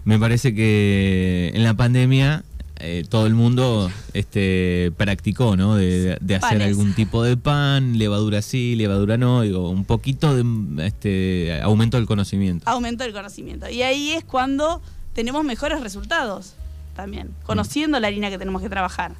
me 0.04 0.18
parece 0.18 0.54
que 0.54 1.50
en 1.54 1.64
la 1.64 1.74
pandemia 1.74 2.44
eh, 2.80 3.04
todo 3.08 3.26
el 3.26 3.34
mundo 3.34 3.90
este, 4.14 4.92
practicó, 4.96 5.56
¿no? 5.56 5.74
De, 5.76 6.16
de 6.20 6.34
hacer 6.36 6.58
Panes. 6.58 6.68
algún 6.68 6.94
tipo 6.94 7.22
de 7.22 7.36
pan, 7.36 7.98
levadura 7.98 8.40
sí, 8.42 8.74
levadura 8.76 9.16
no, 9.16 9.42
digo, 9.42 9.68
un 9.70 9.84
poquito 9.84 10.34
de 10.36 10.86
este, 10.86 11.60
aumento 11.62 11.96
del 11.96 12.06
conocimiento. 12.06 12.68
Aumento 12.70 13.04
del 13.04 13.12
conocimiento. 13.12 13.68
Y 13.68 13.82
ahí 13.82 14.10
es 14.12 14.24
cuando 14.24 14.80
tenemos 15.12 15.44
mejores 15.44 15.80
resultados 15.80 16.54
también, 16.94 17.30
conociendo 17.44 17.98
la 18.00 18.06
harina 18.08 18.30
que 18.30 18.38
tenemos 18.38 18.62
que 18.62 18.68
trabajar. 18.68 19.12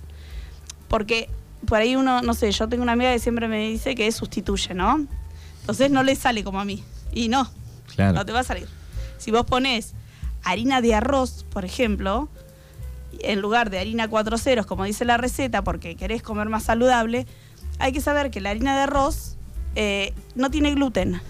Porque 0.88 1.28
por 1.66 1.78
ahí 1.78 1.96
uno, 1.96 2.22
no 2.22 2.34
sé, 2.34 2.50
yo 2.52 2.69
tengo 2.69 2.82
una 2.82 2.93
amiga 2.93 3.12
que 3.12 3.19
siempre 3.19 3.49
me 3.49 3.69
dice 3.69 3.94
que 3.94 4.11
sustituye, 4.12 4.75
¿no? 4.75 5.06
Entonces 5.61 5.90
no 5.90 6.02
le 6.02 6.14
sale 6.16 6.44
como 6.44 6.61
a 6.61 6.64
mí. 6.64 6.82
Y 7.12 7.28
no, 7.28 7.50
Claro. 7.94 8.14
no 8.14 8.25
te 8.25 8.32
va 8.32 8.40
a 8.40 8.44
salir. 8.44 8.69
Si 9.19 9.31
vos 9.31 9.44
pones 9.44 9.94
harina 10.44 10.81
de 10.81 10.94
arroz, 10.94 11.44
por 11.50 11.64
ejemplo, 11.64 12.28
en 13.20 13.40
lugar 13.40 13.70
de 13.70 13.78
harina 13.78 14.08
cuatro 14.08 14.38
ceros, 14.38 14.66
como 14.66 14.84
dice 14.84 15.04
la 15.04 15.16
receta, 15.16 15.62
porque 15.62 15.96
querés 15.96 16.22
comer 16.22 16.48
más 16.48 16.64
saludable, 16.64 17.26
hay 17.78 17.92
que 17.92 18.00
saber 18.00 18.30
que 18.30 18.40
la 18.40 18.50
harina 18.50 18.76
de 18.76 18.82
arroz 18.82 19.36
eh, 19.74 20.12
no 20.34 20.50
tiene 20.50 20.72
gluten. 20.74 21.20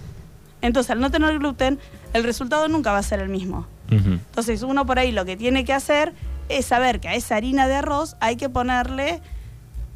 Entonces, 0.63 0.91
al 0.91 1.01
no 1.01 1.11
tener 1.11 1.39
gluten, 1.39 1.79
el 2.13 2.25
resultado 2.25 2.69
nunca 2.69 2.93
va 2.93 2.99
a 2.99 3.03
ser 3.03 3.21
el 3.21 3.29
mismo. 3.29 3.67
Entonces, 3.91 4.63
uno 4.63 4.85
por 4.85 4.99
ahí 4.99 5.13
lo 5.13 5.25
que 5.25 5.37
tiene 5.37 5.65
que 5.65 5.73
hacer 5.73 6.13
es 6.51 6.67
saber 6.67 7.01
que 7.01 7.09
a 7.09 7.15
esa 7.15 7.37
harina 7.37 7.69
de 7.69 7.77
arroz 7.77 8.17
hay 8.21 8.37
que 8.37 8.49
ponerle 8.51 9.21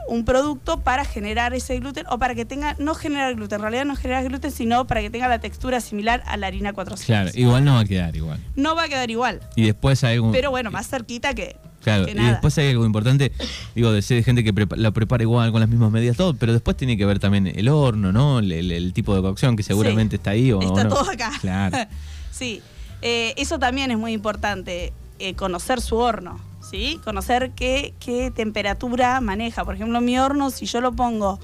un 0.08 0.24
producto 0.24 0.80
para 0.80 1.04
generar 1.04 1.54
ese 1.54 1.78
gluten 1.78 2.06
o 2.08 2.18
para 2.18 2.34
que 2.34 2.44
tenga, 2.44 2.74
no 2.78 2.94
generar 2.94 3.34
gluten, 3.34 3.56
en 3.56 3.62
realidad 3.62 3.84
no 3.84 3.96
generar 3.96 4.24
gluten, 4.24 4.50
sino 4.50 4.86
para 4.86 5.00
que 5.00 5.10
tenga 5.10 5.28
la 5.28 5.40
textura 5.40 5.80
similar 5.80 6.22
a 6.26 6.36
la 6.36 6.48
harina 6.48 6.72
400. 6.72 7.06
Claro, 7.06 7.30
igual 7.38 7.64
no 7.64 7.74
va 7.74 7.80
a 7.80 7.84
quedar 7.84 8.16
igual. 8.16 8.40
No 8.56 8.74
va 8.74 8.84
a 8.84 8.88
quedar 8.88 9.10
igual, 9.10 9.40
Y 9.56 9.64
después 9.66 10.02
hay 10.04 10.14
algo. 10.14 10.32
pero 10.32 10.50
bueno, 10.50 10.70
más 10.70 10.88
cerquita 10.88 11.34
que, 11.34 11.56
Claro, 11.82 12.06
y 12.08 12.14
después 12.14 12.56
hay 12.58 12.70
algo 12.70 12.86
importante, 12.86 13.32
digo, 13.74 13.90
de 13.92 14.02
ser 14.02 14.22
gente 14.22 14.44
que 14.44 14.54
prepa- 14.54 14.76
la 14.76 14.92
prepara 14.92 15.22
igual 15.22 15.50
con 15.50 15.60
las 15.60 15.68
mismas 15.68 15.90
medidas, 15.90 16.16
todo, 16.16 16.34
pero 16.34 16.52
después 16.52 16.76
tiene 16.76 16.96
que 16.96 17.04
ver 17.04 17.18
también 17.18 17.46
el 17.48 17.68
horno, 17.68 18.12
¿no? 18.12 18.38
El, 18.38 18.52
el- 18.52 18.70
el 18.72 18.92
tipo 18.92 19.14
de 19.16 19.22
cocción 19.22 19.56
que 19.56 19.62
seguramente 19.64 20.16
está 20.16 20.30
ahí 20.30 20.52
o 20.52 20.58
o 20.58 20.62
Está 20.62 20.84
no. 20.84 20.90
todo 20.94 21.10
acá. 21.10 21.32
Claro. 21.40 21.76
sí, 22.30 22.60
Eh, 23.04 23.34
eso 23.36 23.58
también 23.58 23.90
es 23.90 23.98
muy 23.98 24.12
importante, 24.12 24.92
eh, 25.18 25.34
conocer 25.34 25.80
su 25.80 25.96
horno, 25.96 26.38
¿sí? 26.60 27.00
Conocer 27.04 27.50
qué, 27.56 27.94
qué 27.98 28.30
temperatura 28.30 29.20
maneja. 29.20 29.64
Por 29.64 29.74
ejemplo, 29.74 30.00
mi 30.00 30.18
horno, 30.20 30.50
si 30.50 30.66
yo 30.66 30.80
lo 30.80 30.92
pongo 30.92 31.40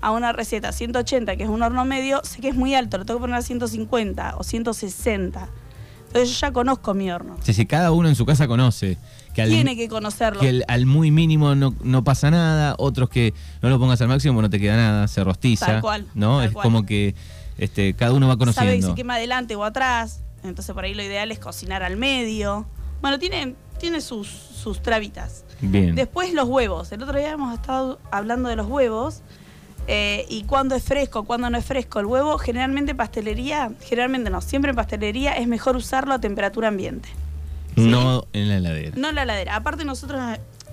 a 0.00 0.10
una 0.10 0.32
receta 0.32 0.72
180, 0.72 1.36
que 1.36 1.42
es 1.42 1.50
un 1.50 1.62
horno 1.62 1.84
medio, 1.84 2.22
sé 2.24 2.40
que 2.40 2.48
es 2.48 2.54
muy 2.56 2.74
alto, 2.74 2.96
lo 2.96 3.04
tengo 3.04 3.20
que 3.20 3.24
poner 3.24 3.36
a 3.36 3.42
150 3.42 4.36
o 4.38 4.42
160. 4.42 5.48
Entonces 6.12 6.34
yo 6.40 6.46
ya 6.46 6.52
conozco 6.52 6.94
mi 6.94 7.10
horno. 7.10 7.36
Sí, 7.42 7.52
sí, 7.54 7.66
cada 7.66 7.90
uno 7.92 8.08
en 8.08 8.14
su 8.14 8.26
casa 8.26 8.46
conoce 8.46 8.98
que 9.34 9.42
al, 9.42 9.48
Tiene 9.48 9.76
que 9.76 9.88
conocerlo. 9.88 10.40
que 10.40 10.48
el- 10.50 10.64
al 10.68 10.84
muy 10.86 11.10
mínimo 11.10 11.54
no, 11.54 11.74
no 11.82 12.04
pasa 12.04 12.30
nada, 12.30 12.74
otros 12.78 13.08
que 13.08 13.32
no 13.62 13.70
lo 13.70 13.78
pongas 13.78 14.00
al 14.02 14.08
máximo 14.08 14.42
no 14.42 14.50
te 14.50 14.60
queda 14.60 14.76
nada, 14.76 15.08
se 15.08 15.24
rostiza. 15.24 15.66
Tal 15.66 15.80
cual, 15.80 16.06
¿no? 16.14 16.38
tal 16.38 16.46
es 16.48 16.52
cual. 16.52 16.62
como 16.64 16.84
que 16.84 17.14
este, 17.58 17.94
cada 17.94 18.12
uno 18.12 18.26
va 18.28 18.34
sabe 18.34 18.52
si 18.52 18.54
conociendo. 18.58 18.94
quema 18.94 19.14
adelante 19.14 19.56
o 19.56 19.64
atrás. 19.64 20.20
Entonces 20.44 20.74
por 20.74 20.84
ahí 20.84 20.94
lo 20.94 21.02
ideal 21.02 21.30
es 21.32 21.38
cocinar 21.38 21.82
al 21.82 21.96
medio. 21.96 22.66
Bueno, 23.00 23.18
tiene, 23.18 23.54
tiene 23.78 24.00
sus, 24.00 24.26
sus 24.28 24.82
trabitas. 24.82 25.44
Bien. 25.60 25.94
Después 25.94 26.34
los 26.34 26.48
huevos. 26.48 26.90
El 26.92 27.02
otro 27.02 27.16
día 27.18 27.30
hemos 27.30 27.54
estado 27.54 28.00
hablando 28.10 28.48
de 28.48 28.56
los 28.56 28.66
huevos. 28.66 29.22
Eh, 29.88 30.26
y 30.28 30.44
cuándo 30.44 30.74
es 30.74 30.84
fresco, 30.84 31.24
cuándo 31.24 31.50
no 31.50 31.58
es 31.58 31.64
fresco. 31.64 32.00
El 32.00 32.06
huevo, 32.06 32.38
generalmente 32.38 32.92
en 32.92 32.96
pastelería, 32.96 33.72
generalmente 33.82 34.30
no, 34.30 34.40
siempre 34.40 34.70
en 34.70 34.76
pastelería 34.76 35.32
es 35.32 35.48
mejor 35.48 35.76
usarlo 35.76 36.14
a 36.14 36.20
temperatura 36.20 36.68
ambiente. 36.68 37.08
¿sí? 37.74 37.88
No 37.88 38.24
en 38.32 38.48
la 38.48 38.56
heladera. 38.58 38.92
No 38.96 39.08
en 39.08 39.14
la 39.16 39.22
heladera. 39.24 39.56
Aparte 39.56 39.84
nosotros, 39.84 40.20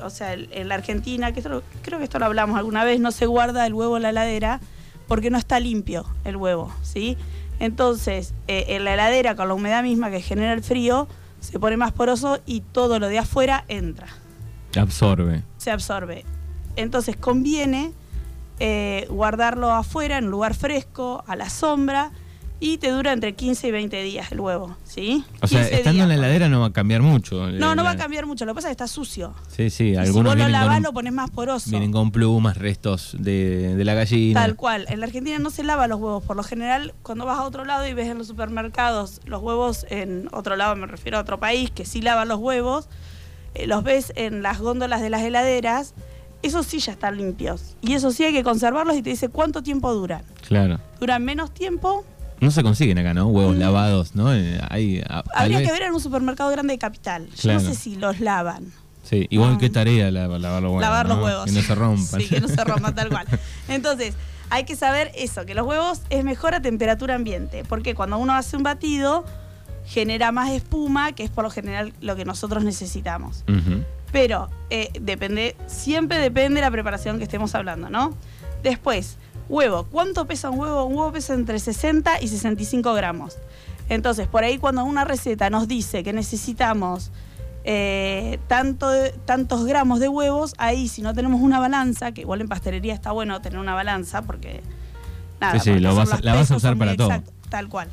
o 0.02 0.10
sea, 0.10 0.34
en 0.34 0.68
la 0.68 0.76
Argentina, 0.76 1.32
que 1.32 1.40
esto 1.40 1.64
creo 1.82 1.98
que 1.98 2.04
esto 2.06 2.20
lo 2.20 2.26
hablamos 2.26 2.58
alguna 2.58 2.84
vez, 2.84 3.00
no 3.00 3.12
se 3.12 3.26
guarda 3.26 3.66
el 3.66 3.74
huevo 3.74 3.98
en 3.98 4.04
la 4.04 4.10
heladera 4.10 4.60
porque 5.08 5.30
no 5.32 5.38
está 5.38 5.60
limpio 5.60 6.06
el 6.24 6.36
huevo, 6.36 6.72
¿sí? 6.84 7.18
Entonces, 7.60 8.34
eh, 8.48 8.66
en 8.70 8.84
la 8.86 8.94
heladera, 8.94 9.36
con 9.36 9.48
la 9.48 9.54
humedad 9.54 9.84
misma 9.84 10.12
que 10.12 10.22
genera 10.22 10.54
el 10.54 10.64
frío, 10.64 11.08
se 11.40 11.60
pone 11.60 11.78
más 11.78 11.92
poroso 11.92 12.40
y 12.46 12.62
todo 12.62 13.00
lo 13.00 13.08
de 13.08 13.18
afuera 13.18 13.66
entra, 13.70 14.08
Absorbe. 14.78 15.44
se 15.58 15.72
absorbe. 15.72 16.26
Entonces 16.76 17.16
conviene 17.18 17.92
eh, 18.60 19.08
guardarlo 19.10 19.72
afuera, 19.72 20.18
en 20.18 20.26
un 20.26 20.32
lugar 20.32 20.54
fresco, 20.54 21.24
a 21.28 21.36
la 21.36 21.50
sombra, 21.50 22.12
y 22.62 22.78
te 22.78 22.90
dura 22.90 23.14
entre 23.14 23.36
15 23.36 23.70
y 23.70 23.72
20 23.72 24.04
días 24.04 24.32
el 24.34 24.42
huevo, 24.42 24.76
¿sí? 24.84 25.24
O 25.42 25.48
sea, 25.48 25.62
15 25.62 25.76
estando 25.76 25.92
días, 25.94 26.04
en 26.04 26.10
la 26.10 26.16
heladera 26.16 26.50
no 26.50 26.60
va 26.60 26.68
a 26.68 26.74
cambiar 26.74 27.02
mucho. 27.02 27.50
No, 27.52 27.74
no 27.74 27.86
va 27.86 27.92
a 27.92 27.98
cambiar 27.98 28.26
mucho, 28.26 28.46
lo 28.46 28.52
que 28.52 28.56
pasa 28.56 28.68
es 28.68 28.76
que 28.76 28.84
está 28.84 28.88
sucio. 28.88 29.34
Sí, 29.48 29.70
sí, 29.70 29.92
Y 29.92 30.06
si 30.06 30.12
vos 30.12 30.24
lo 30.24 30.36
lavás, 30.36 30.76
con, 30.76 30.84
lo 30.84 30.94
pones 30.94 31.14
más 31.14 31.30
poroso. 31.32 31.70
vienen 31.70 31.94
con 31.94 32.12
plumas, 32.12 32.58
restos 32.58 33.16
de, 33.18 33.76
de 33.76 33.86
la 33.86 33.94
gallina. 33.94 34.42
Tal 34.42 34.58
cual. 34.58 34.86
En 34.90 35.00
la 35.00 35.06
Argentina 35.06 35.40
no 35.40 35.52
se 35.52 35.64
lava 35.64 35.88
los 35.88 36.02
huevos. 36.02 36.24
Por 36.24 36.36
lo 36.36 36.44
general, 36.44 36.94
cuando 37.02 37.26
vas 37.26 37.40
a 37.40 37.44
otro 37.44 37.64
lado 37.64 37.88
y 37.88 37.94
ves 37.94 38.10
en 38.10 38.18
los 38.18 38.28
supermercados 38.28 39.22
los 39.26 39.42
huevos 39.42 39.86
en 39.90 40.28
otro 40.34 40.58
lado, 40.58 40.76
me 40.76 40.86
refiero 40.86 41.18
a 41.18 41.22
otro 41.22 41.40
país, 41.40 41.72
que 41.72 41.86
sí 41.86 42.02
lavan 42.02 42.28
los 42.28 42.40
huevos, 42.40 42.90
eh, 43.54 43.68
los 43.68 43.84
ves 43.84 44.12
en 44.18 44.42
las 44.44 44.60
góndolas 44.60 45.02
de 45.02 45.10
las 45.10 45.22
heladeras, 45.22 45.94
esos 46.42 46.66
sí 46.66 46.80
ya 46.80 46.94
están 46.94 47.18
limpios. 47.18 47.76
Y 47.82 47.94
eso 47.94 48.12
sí 48.12 48.24
hay 48.24 48.34
que 48.34 48.44
conservarlos 48.44 48.96
y 48.96 49.02
te 49.02 49.10
dice 49.10 49.30
cuánto 49.30 49.62
tiempo 49.64 49.94
duran. 49.94 50.24
Claro. 50.48 50.80
Duran 51.00 51.24
menos 51.24 51.54
tiempo. 51.54 52.06
No 52.40 52.52
se 52.52 52.64
consiguen 52.64 52.98
acá, 53.00 53.14
¿no? 53.14 53.28
Huevos 53.28 53.56
Mm. 53.56 53.60
lavados, 53.60 54.16
¿no? 54.16 54.34
Eh, 54.34 54.60
hay, 54.70 55.00
a- 55.02 55.24
tal 55.24 55.32
Habría 55.34 55.62
que 55.64 55.72
ver 55.72 55.82
en 55.84 55.94
un 55.94 56.00
supermercado 56.00 56.50
grande 56.52 56.74
de 56.74 56.78
capital. 56.80 57.28
Yo 57.32 57.36
Claro. 57.42 57.62
no 57.62 57.70
sé 57.70 57.76
si 57.76 57.96
los 57.98 58.20
lavan. 58.22 58.72
Sí, 59.04 59.28
igual 59.30 59.54
Ah. 59.56 59.58
qué 59.60 59.70
tarea 59.70 60.10
la- 60.12 60.28
lavar 60.28 60.62
los 60.62 60.70
huevos. 60.72 60.82
lavar 60.82 61.08
los 61.10 61.18
huevos. 61.24 61.46
Que 61.46 61.52
no 61.52 61.62
se 61.62 61.76
rompan. 61.76 62.22
Sí, 62.22 62.30
que 62.30 62.40
no 62.40 62.48
se 62.48 62.64
rompan 62.64 62.96
tal 62.96 63.10
cual. 63.10 63.28
Entonces, 63.68 64.14
hay 64.50 64.64
que 64.64 64.76
saber 64.78 65.12
eso, 65.16 65.46
que 65.46 65.54
los 65.56 65.68
huevos 65.68 66.02
es 66.10 66.24
mejor 66.24 66.56
a 66.56 66.62
temperatura 66.62 67.16
ambiente, 67.16 67.64
porque 67.68 67.94
cuando 67.96 68.18
uno 68.18 68.34
hace 68.34 68.56
un 68.56 68.64
batido 68.64 69.26
genera 69.86 70.32
más 70.32 70.52
espuma, 70.52 71.12
que 71.14 71.24
es 71.24 71.30
por 71.32 71.44
lo 71.44 71.50
general 71.50 71.94
lo 72.02 72.16
que 72.16 72.24
nosotros 72.24 72.64
necesitamos. 72.64 73.44
Ujú. 73.50 73.84
Pero 74.12 74.50
eh, 74.70 74.92
depende, 75.00 75.56
siempre 75.68 76.18
depende 76.18 76.56
de 76.56 76.62
la 76.62 76.72
preparación 76.72 77.18
que 77.18 77.24
estemos 77.24 77.54
hablando, 77.56 77.90
¿no? 77.90 78.16
Después, 78.64 79.18
huevo. 79.48 79.86
¿Cuánto 79.92 80.26
pesa 80.26 80.50
un 80.50 80.60
huevo? 80.60 80.86
Un 80.86 80.96
huevo 80.96 81.12
pesa 81.12 81.34
entre 81.34 81.60
60 81.60 82.22
y 82.22 82.28
65 82.28 82.94
gramos. 82.94 83.38
Entonces, 83.90 84.28
por 84.28 84.44
ahí 84.44 84.58
cuando 84.58 84.84
una 84.84 85.06
receta 85.06 85.50
nos 85.50 85.68
dice 85.68 86.04
que 86.04 86.14
necesitamos 86.14 87.12
eh, 87.64 88.40
tanto 88.48 88.90
tantos 89.26 89.66
gramos 89.66 90.00
de 90.00 90.08
huevos, 90.08 90.54
ahí 90.58 90.88
si 90.88 91.02
no 91.02 91.14
tenemos 91.14 91.42
una 91.42 91.60
balanza, 91.60 92.12
que 92.12 92.22
igual 92.22 92.42
en 92.42 92.48
pastelería 92.48 92.94
está 92.94 93.12
bueno 93.12 93.42
tener 93.42 93.60
una 93.60 93.74
balanza 93.74 94.22
porque... 94.22 94.62
Nada, 95.42 95.54
Sí, 95.54 95.60
sí, 95.60 95.70
porque 95.70 95.82
lo 95.82 95.96
vas 95.96 96.24
la 96.24 96.36
vas 96.36 96.52
a 96.52 96.56
usar 96.56 96.78
para 96.78 96.96
todo. 96.96 97.08
exactos, 97.08 97.34
tal 97.50 97.70
cual. 97.70 97.90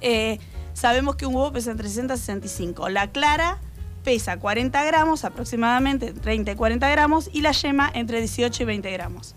Eh, 0.00 0.38
sabemos 0.74 1.16
que 1.16 1.26
un 1.26 1.34
huevo 1.34 1.52
pesa 1.52 1.70
entre 1.70 1.88
60 1.88 2.14
y 2.14 2.18
65. 2.18 2.88
La 2.88 3.08
clara 3.08 3.58
pesa 4.06 4.36
40 4.36 4.84
gramos, 4.84 5.24
aproximadamente 5.24 6.12
30 6.12 6.52
y 6.52 6.54
40 6.54 6.88
gramos, 6.90 7.28
y 7.32 7.40
la 7.40 7.50
yema 7.50 7.90
entre 7.92 8.20
18 8.20 8.62
y 8.62 8.66
20 8.66 8.92
gramos. 8.92 9.34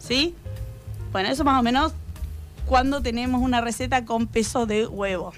¿Sí? 0.00 0.34
Bueno, 1.12 1.28
eso 1.28 1.44
más 1.44 1.60
o 1.60 1.62
menos 1.62 1.92
cuando 2.66 3.00
tenemos 3.00 3.40
una 3.40 3.60
receta 3.60 4.04
con 4.04 4.26
peso 4.26 4.66
de 4.66 4.88
huevo. 4.88 5.32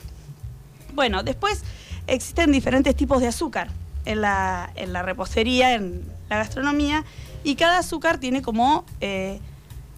Bueno, 0.95 1.23
después 1.23 1.63
existen 2.07 2.53
diferentes 2.53 2.97
tipos 2.97 3.21
de 3.21 3.27
azúcar 3.27 3.69
en 4.07 4.23
la, 4.23 4.71
en 4.77 4.95
la 4.95 5.03
repostería, 5.03 5.75
en 5.75 6.03
la 6.31 6.39
gastronomía, 6.39 7.05
y 7.43 7.57
cada 7.57 7.81
azúcar 7.81 8.17
tiene 8.17 8.41
como, 8.41 8.87
eh, 9.03 9.41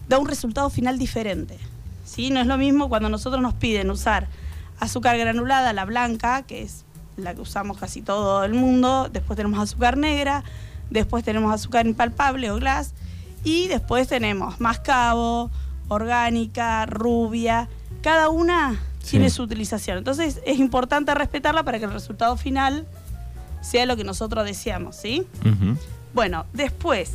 da 0.09 0.19
un 0.19 0.27
resultado 0.27 0.69
final 0.69 0.99
diferente. 0.99 1.57
¿sí? 2.03 2.31
No 2.31 2.41
es 2.41 2.47
lo 2.47 2.57
mismo 2.57 2.89
cuando 2.89 3.07
nosotros 3.07 3.41
nos 3.41 3.53
piden 3.53 3.91
usar 3.91 4.27
azúcar 4.77 5.17
granulada, 5.17 5.71
la 5.71 5.85
blanca, 5.85 6.43
que 6.43 6.63
es 6.63 6.83
la 7.17 7.33
que 7.33 7.41
usamos 7.41 7.77
casi 7.77 8.01
todo 8.01 8.43
el 8.43 8.53
mundo, 8.53 9.09
después 9.11 9.35
tenemos 9.37 9.59
azúcar 9.59 9.97
negra, 9.97 10.43
después 10.89 11.23
tenemos 11.23 11.53
azúcar 11.53 11.85
impalpable 11.87 12.49
o 12.51 12.55
glass, 12.55 12.93
y 13.43 13.67
después 13.67 14.07
tenemos 14.07 14.59
mascabo, 14.61 15.49
orgánica, 15.87 16.85
rubia, 16.85 17.67
cada 18.01 18.29
una 18.29 18.79
Sí. 19.01 19.11
tiene 19.11 19.29
su 19.29 19.43
utilización. 19.43 19.97
Entonces 19.97 20.41
es 20.45 20.59
importante 20.59 21.13
respetarla 21.15 21.63
para 21.63 21.79
que 21.79 21.85
el 21.85 21.93
resultado 21.93 22.35
final 22.35 22.85
sea 23.61 23.85
lo 23.85 23.95
que 23.95 24.03
nosotros 24.03 24.43
deseamos, 24.45 24.97
¿sí? 24.97 25.25
Bueno, 26.13 26.45
después, 26.51 27.11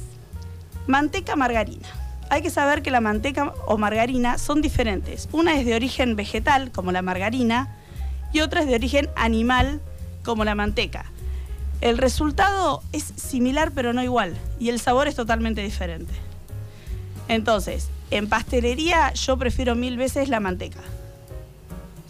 manteca 0.87 1.37
margarina. 1.37 1.87
Hay 2.31 2.41
que 2.41 2.49
saber 2.51 2.81
que 2.83 2.91
la 2.91 3.03
manteca 3.03 3.53
o 3.67 3.77
margarina 3.77 4.39
son 4.39 4.63
diferentes. 4.63 5.29
Una 5.33 5.59
es 5.59 5.67
de 5.67 5.75
origen 5.75 6.17
vegetal, 6.17 6.73
como 6.73 6.93
la 6.93 7.03
margarina, 7.03 7.77
y 8.33 8.41
otra 8.41 8.63
es 8.63 8.67
de 8.69 8.75
origen 8.75 9.11
animal, 9.15 9.83
como 10.25 10.45
la 10.45 10.55
manteca. 10.55 11.05
El 11.81 11.99
resultado 11.99 12.83
es 12.93 13.03
similar 13.17 13.73
pero 13.75 13.93
no 13.93 14.03
igual, 14.03 14.35
y 14.61 14.69
el 14.69 14.79
sabor 14.81 15.09
es 15.09 15.17
totalmente 15.17 15.63
diferente. 15.63 16.13
Entonces, 17.29 17.89
en 18.11 18.29
pastelería 18.29 19.13
yo 19.15 19.37
prefiero 19.37 19.75
mil 19.75 19.97
veces 19.97 20.29
la 20.29 20.41
manteca. 20.41 20.81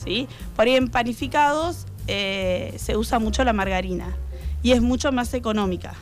¿Sí? 0.04 0.26
Por 0.56 0.66
ahí 0.66 0.74
en 0.74 0.88
panificados 0.88 1.86
eh, 2.08 2.74
se 2.76 2.96
usa 2.96 3.20
mucho 3.20 3.44
la 3.44 3.52
margarina 3.52 4.08
y 4.62 4.72
es 4.72 4.82
mucho 4.82 5.12
más 5.12 5.32
económica. 5.34 5.94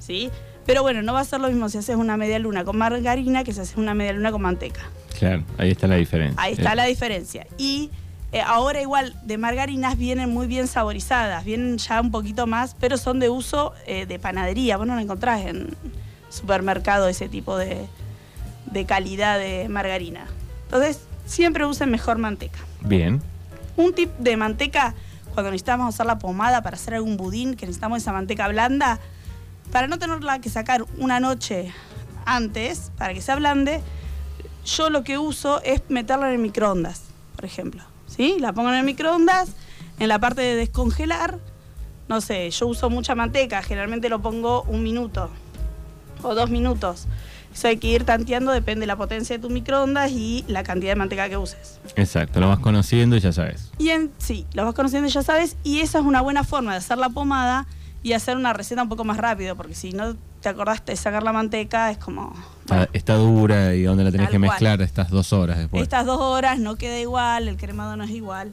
¿sí? 0.00 0.28
Pero 0.66 0.82
bueno, 0.82 1.02
no 1.02 1.12
va 1.12 1.20
a 1.20 1.24
ser 1.24 1.40
lo 1.40 1.48
mismo 1.48 1.68
si 1.68 1.78
haces 1.78 1.94
una 1.94 2.16
media 2.16 2.40
luna 2.40 2.64
con 2.64 2.76
margarina 2.76 3.44
que 3.44 3.52
si 3.52 3.60
haces 3.60 3.76
una 3.76 3.94
media 3.94 4.12
luna 4.12 4.32
con 4.32 4.42
manteca. 4.42 4.82
Claro, 5.16 5.44
ahí 5.56 5.70
está 5.70 5.86
la 5.86 5.94
diferencia. 5.94 6.42
Ahí 6.42 6.52
está 6.54 6.72
Eh, 6.72 6.76
la 6.76 6.84
diferencia. 6.84 7.46
Y 7.56 7.90
eh, 8.32 8.40
ahora 8.40 8.80
igual 8.80 9.14
de 9.22 9.38
margarinas 9.38 9.96
vienen 9.96 10.30
muy 10.30 10.46
bien 10.46 10.66
saborizadas, 10.66 11.44
vienen 11.44 11.78
ya 11.78 12.00
un 12.00 12.10
poquito 12.10 12.46
más, 12.46 12.74
pero 12.78 12.98
son 12.98 13.20
de 13.20 13.30
uso 13.30 13.72
eh, 13.86 14.06
de 14.06 14.18
panadería. 14.18 14.76
Vos 14.76 14.86
no 14.86 14.94
lo 14.94 15.00
encontrás 15.00 15.42
en 15.46 15.76
supermercado 16.28 17.08
ese 17.08 17.28
tipo 17.28 17.56
de, 17.56 17.86
de 18.66 18.84
calidad 18.84 19.38
de 19.38 19.68
margarina. 19.68 20.26
Entonces, 20.64 21.00
siempre 21.24 21.64
usen 21.66 21.90
mejor 21.90 22.18
manteca. 22.18 22.58
Bien. 22.80 23.22
Un 23.76 23.94
tip 23.94 24.10
de 24.18 24.36
manteca, 24.36 24.94
cuando 25.32 25.50
necesitamos 25.50 25.94
usar 25.94 26.06
la 26.06 26.18
pomada 26.18 26.62
para 26.62 26.76
hacer 26.76 26.94
algún 26.94 27.16
budín, 27.16 27.54
que 27.54 27.66
necesitamos 27.66 28.02
esa 28.02 28.12
manteca 28.12 28.48
blanda, 28.48 28.98
para 29.70 29.86
no 29.86 29.98
tenerla 29.98 30.40
que 30.40 30.50
sacar 30.50 30.84
una 30.98 31.20
noche 31.20 31.72
antes, 32.24 32.90
para 32.98 33.14
que 33.14 33.20
se 33.20 33.32
ablande, 33.32 33.80
yo 34.64 34.90
lo 34.90 35.04
que 35.04 35.18
uso 35.18 35.62
es 35.62 35.82
meterla 35.88 36.28
en 36.28 36.34
el 36.34 36.38
microondas, 36.38 37.02
por 37.36 37.44
ejemplo. 37.44 37.82
¿Sí? 38.16 38.36
La 38.40 38.52
pongo 38.52 38.70
en 38.70 38.76
el 38.76 38.84
microondas, 38.84 39.50
en 39.98 40.08
la 40.08 40.18
parte 40.18 40.40
de 40.40 40.56
descongelar, 40.56 41.38
no 42.08 42.20
sé, 42.20 42.50
yo 42.50 42.66
uso 42.66 42.88
mucha 42.88 43.14
manteca, 43.14 43.62
generalmente 43.62 44.08
lo 44.08 44.22
pongo 44.22 44.62
un 44.62 44.82
minuto 44.82 45.28
o 46.22 46.34
dos 46.34 46.50
minutos. 46.50 47.06
Eso 47.52 47.68
hay 47.68 47.78
que 47.78 47.88
ir 47.88 48.04
tanteando, 48.04 48.52
depende 48.52 48.80
de 48.80 48.86
la 48.86 48.96
potencia 48.96 49.36
de 49.36 49.42
tu 49.42 49.48
microondas 49.48 50.12
y 50.12 50.44
la 50.46 50.62
cantidad 50.62 50.92
de 50.92 50.96
manteca 50.96 51.28
que 51.28 51.36
uses. 51.36 51.80
Exacto, 51.96 52.38
lo 52.38 52.48
vas 52.48 52.58
conociendo 52.58 53.16
y 53.16 53.20
ya 53.20 53.32
sabes. 53.32 53.72
Y 53.78 53.88
en 53.88 54.12
sí, 54.18 54.46
lo 54.52 54.64
vas 54.64 54.74
conociendo 54.74 55.08
ya 55.08 55.22
sabes, 55.22 55.56
y 55.64 55.80
esa 55.80 55.98
es 55.98 56.04
una 56.04 56.20
buena 56.20 56.44
forma 56.44 56.72
de 56.72 56.78
hacer 56.78 56.98
la 56.98 57.08
pomada 57.08 57.66
y 58.02 58.12
hacer 58.12 58.36
una 58.36 58.52
receta 58.52 58.82
un 58.82 58.88
poco 58.88 59.04
más 59.04 59.16
rápido, 59.16 59.56
porque 59.56 59.74
si 59.74 59.92
no 59.92 60.16
te 60.40 60.48
acordaste 60.48 60.92
de 60.92 60.96
sacar 60.96 61.22
la 61.22 61.32
manteca, 61.32 61.90
es 61.90 61.98
como 61.98 62.34
Está, 62.74 62.88
está 62.92 63.14
dura 63.14 63.74
y 63.74 63.82
donde 63.82 64.04
la 64.04 64.10
tenés 64.10 64.26
Tal 64.26 64.32
que 64.32 64.38
cual. 64.38 64.50
mezclar 64.50 64.82
estas 64.82 65.10
dos 65.10 65.32
horas 65.32 65.58
después. 65.58 65.82
estas 65.82 66.04
dos 66.04 66.20
horas 66.20 66.58
no 66.58 66.76
queda 66.76 66.98
igual, 66.98 67.48
el 67.48 67.56
cremado 67.56 67.96
no 67.96 68.04
es 68.04 68.10
igual. 68.10 68.52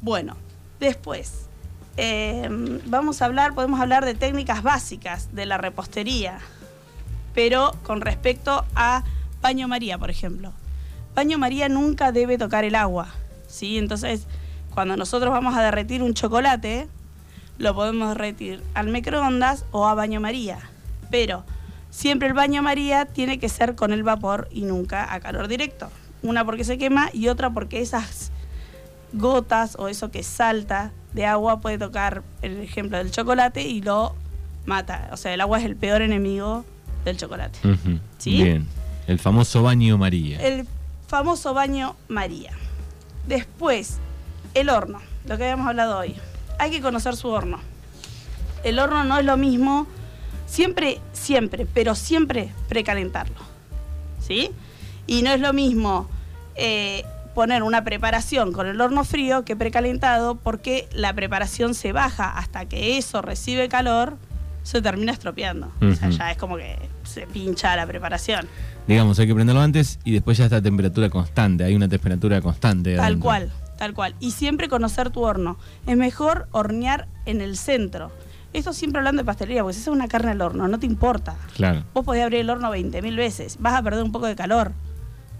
Bueno, 0.00 0.36
después, 0.80 1.46
eh, 1.96 2.48
vamos 2.86 3.20
a 3.22 3.26
hablar, 3.26 3.54
podemos 3.54 3.80
hablar 3.80 4.04
de 4.04 4.14
técnicas 4.14 4.62
básicas 4.62 5.34
de 5.34 5.46
la 5.46 5.58
repostería, 5.58 6.38
pero 7.34 7.74
con 7.82 8.00
respecto 8.00 8.64
a 8.74 9.04
baño 9.42 9.68
María, 9.68 9.98
por 9.98 10.10
ejemplo. 10.10 10.52
Baño 11.14 11.38
María 11.38 11.68
nunca 11.68 12.12
debe 12.12 12.38
tocar 12.38 12.64
el 12.64 12.74
agua, 12.74 13.08
¿sí? 13.48 13.78
Entonces, 13.78 14.26
cuando 14.74 14.96
nosotros 14.96 15.30
vamos 15.32 15.56
a 15.56 15.62
derretir 15.62 16.02
un 16.02 16.14
chocolate, 16.14 16.88
lo 17.58 17.74
podemos 17.74 18.10
derretir 18.10 18.62
al 18.74 18.88
microondas 18.88 19.64
o 19.70 19.86
a 19.86 19.94
baño 19.94 20.20
María. 20.20 20.58
Pero 21.10 21.44
siempre 21.96 22.28
el 22.28 22.34
baño 22.34 22.62
María 22.62 23.06
tiene 23.06 23.38
que 23.38 23.48
ser 23.48 23.74
con 23.74 23.90
el 23.90 24.02
vapor 24.02 24.48
y 24.50 24.62
nunca 24.62 25.14
a 25.14 25.18
calor 25.18 25.48
directo. 25.48 25.90
Una 26.22 26.44
porque 26.44 26.62
se 26.62 26.76
quema 26.76 27.08
y 27.14 27.28
otra 27.28 27.48
porque 27.50 27.80
esas 27.80 28.30
gotas 29.14 29.76
o 29.78 29.88
eso 29.88 30.10
que 30.10 30.22
salta 30.22 30.92
de 31.14 31.24
agua 31.24 31.60
puede 31.60 31.78
tocar 31.78 32.22
el 32.42 32.60
ejemplo 32.60 32.98
del 32.98 33.10
chocolate 33.10 33.62
y 33.62 33.80
lo 33.80 34.14
mata. 34.66 35.08
O 35.10 35.16
sea, 35.16 35.32
el 35.32 35.40
agua 35.40 35.58
es 35.58 35.64
el 35.64 35.74
peor 35.74 36.02
enemigo 36.02 36.66
del 37.06 37.16
chocolate. 37.16 37.58
¿Sí? 38.18 38.42
Bien. 38.42 38.66
El 39.06 39.18
famoso 39.18 39.62
baño 39.62 39.96
María. 39.96 40.38
El 40.42 40.66
famoso 41.06 41.54
baño 41.54 41.96
María. 42.08 42.52
Después, 43.26 44.00
el 44.52 44.68
horno, 44.68 45.00
lo 45.24 45.38
que 45.38 45.44
habíamos 45.44 45.66
hablado 45.66 45.98
hoy. 45.98 46.14
Hay 46.58 46.70
que 46.70 46.82
conocer 46.82 47.16
su 47.16 47.28
horno. 47.28 47.58
El 48.64 48.78
horno 48.80 49.02
no 49.04 49.16
es 49.16 49.24
lo 49.24 49.38
mismo, 49.38 49.86
siempre, 50.46 51.00
siempre, 51.12 51.66
pero 51.72 51.94
siempre 51.94 52.50
precalentarlo. 52.68 53.36
¿Sí? 54.20 54.50
Y 55.06 55.22
no 55.22 55.30
es 55.30 55.40
lo 55.40 55.52
mismo 55.52 56.08
eh, 56.56 57.04
poner 57.34 57.62
una 57.62 57.84
preparación 57.84 58.52
con 58.52 58.66
el 58.66 58.80
horno 58.80 59.04
frío 59.04 59.44
que 59.44 59.54
precalentado 59.56 60.36
porque 60.36 60.88
la 60.92 61.12
preparación 61.12 61.74
se 61.74 61.92
baja 61.92 62.30
hasta 62.30 62.64
que 62.64 62.96
eso 62.96 63.20
recibe 63.22 63.68
calor 63.68 64.16
se 64.66 64.82
termina 64.82 65.12
estropeando. 65.12 65.70
O 65.80 65.94
sea, 65.94 66.10
ya 66.10 66.32
es 66.32 66.36
como 66.38 66.56
que 66.56 66.76
se 67.04 67.26
pincha 67.28 67.76
la 67.76 67.86
preparación. 67.86 68.48
Digamos, 68.88 69.16
hay 69.20 69.28
que 69.28 69.34
prenderlo 69.34 69.60
antes 69.60 70.00
y 70.02 70.12
después 70.12 70.38
ya 70.38 70.44
está 70.44 70.56
a 70.56 70.62
temperatura 70.62 71.08
constante. 71.08 71.62
Hay 71.62 71.76
una 71.76 71.88
temperatura 71.88 72.40
constante. 72.40 72.96
Tal 72.96 73.04
adentro. 73.04 73.22
cual, 73.22 73.52
tal 73.78 73.94
cual. 73.94 74.16
Y 74.18 74.32
siempre 74.32 74.68
conocer 74.68 75.10
tu 75.10 75.22
horno. 75.22 75.56
Es 75.86 75.96
mejor 75.96 76.48
hornear 76.50 77.06
en 77.26 77.42
el 77.42 77.56
centro. 77.56 78.10
Esto 78.56 78.72
siempre 78.72 79.00
hablando 79.00 79.20
de 79.22 79.26
pastelería, 79.26 79.62
porque 79.62 79.74
si 79.74 79.80
es 79.82 79.88
una 79.88 80.08
carne 80.08 80.30
al 80.30 80.40
horno, 80.40 80.66
no 80.66 80.78
te 80.78 80.86
importa. 80.86 81.36
Claro. 81.54 81.84
Vos 81.92 82.04
podés 82.04 82.22
abrir 82.22 82.40
el 82.40 82.50
horno 82.50 82.70
20.000 82.70 83.14
veces, 83.16 83.56
vas 83.60 83.74
a 83.74 83.82
perder 83.82 84.02
un 84.02 84.12
poco 84.12 84.26
de 84.26 84.34
calor, 84.34 84.72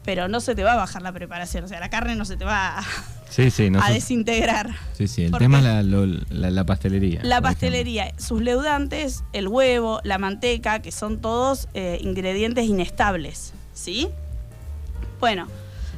pero 0.04 0.28
no 0.28 0.40
se 0.40 0.54
te 0.54 0.62
va 0.62 0.75
a 0.75 0.76
bajar 0.76 1.00
la 1.02 1.12
preparación. 1.12 1.64
O 1.64 1.68
sea, 1.68 1.80
la 1.80 1.88
carne 1.88 2.14
no 2.14 2.25
se 2.26 2.37
te 2.37 2.44
va 2.44 2.78
a, 2.78 2.82
Sí, 3.30 3.50
sí. 3.50 3.66
a 3.66 3.70
nosotros- 3.70 3.94
desintegrar. 3.94 4.70
sí, 4.92 5.08
sí. 5.08 5.25
El 5.25 5.32
tema 5.32 5.58
es 5.58 5.64
la, 5.64 5.82
lo- 5.82 6.04
la- 6.28 6.50
la 6.50 6.64
pastelería. 6.64 7.20
La 7.25 7.40
pastelería, 7.40 8.12
sus 8.18 8.42
leudantes, 8.42 9.25
el 9.32 9.49
huevo, 9.49 10.00
la 10.04 10.18
manteca, 10.18 10.80
que 10.80 10.92
son 10.92 11.20
todos 11.20 11.68
eh, 11.75 11.99
ingredientes 12.02 12.66
inestables, 12.66 13.54
¿sí? 13.73 14.08
Bueno, 15.20 15.49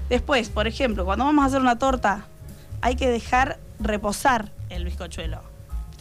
después, 0.09 0.49
por 0.51 0.67
ejemplo, 0.69 1.05
cuando 1.05 1.25
vamos 1.25 1.43
a 1.43 1.49
hacer 1.49 1.61
una 1.61 1.79
torta, 1.81 2.27
hay 2.81 2.95
que 2.95 3.09
dejar 3.11 3.59
reposar 3.81 4.53
el 4.71 4.85
bizcochuelo. 4.85 5.43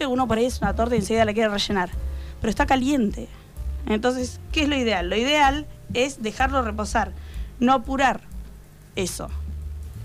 Uno 0.05 0.27
por 0.27 0.37
ahí 0.37 0.45
es 0.45 0.61
una 0.61 0.75
torta 0.75 0.95
y 0.95 0.99
enseguida 0.99 1.25
la 1.25 1.33
quiere 1.33 1.49
rellenar, 1.49 1.89
pero 2.39 2.49
está 2.49 2.65
caliente. 2.65 3.27
Entonces, 3.87 4.39
¿qué 4.51 4.63
es 4.63 4.69
lo 4.69 4.75
ideal? 4.75 5.09
Lo 5.09 5.15
ideal 5.15 5.65
es 5.93 6.21
dejarlo 6.21 6.61
reposar, 6.61 7.11
no 7.59 7.73
apurar 7.73 8.21
eso. 8.95 9.29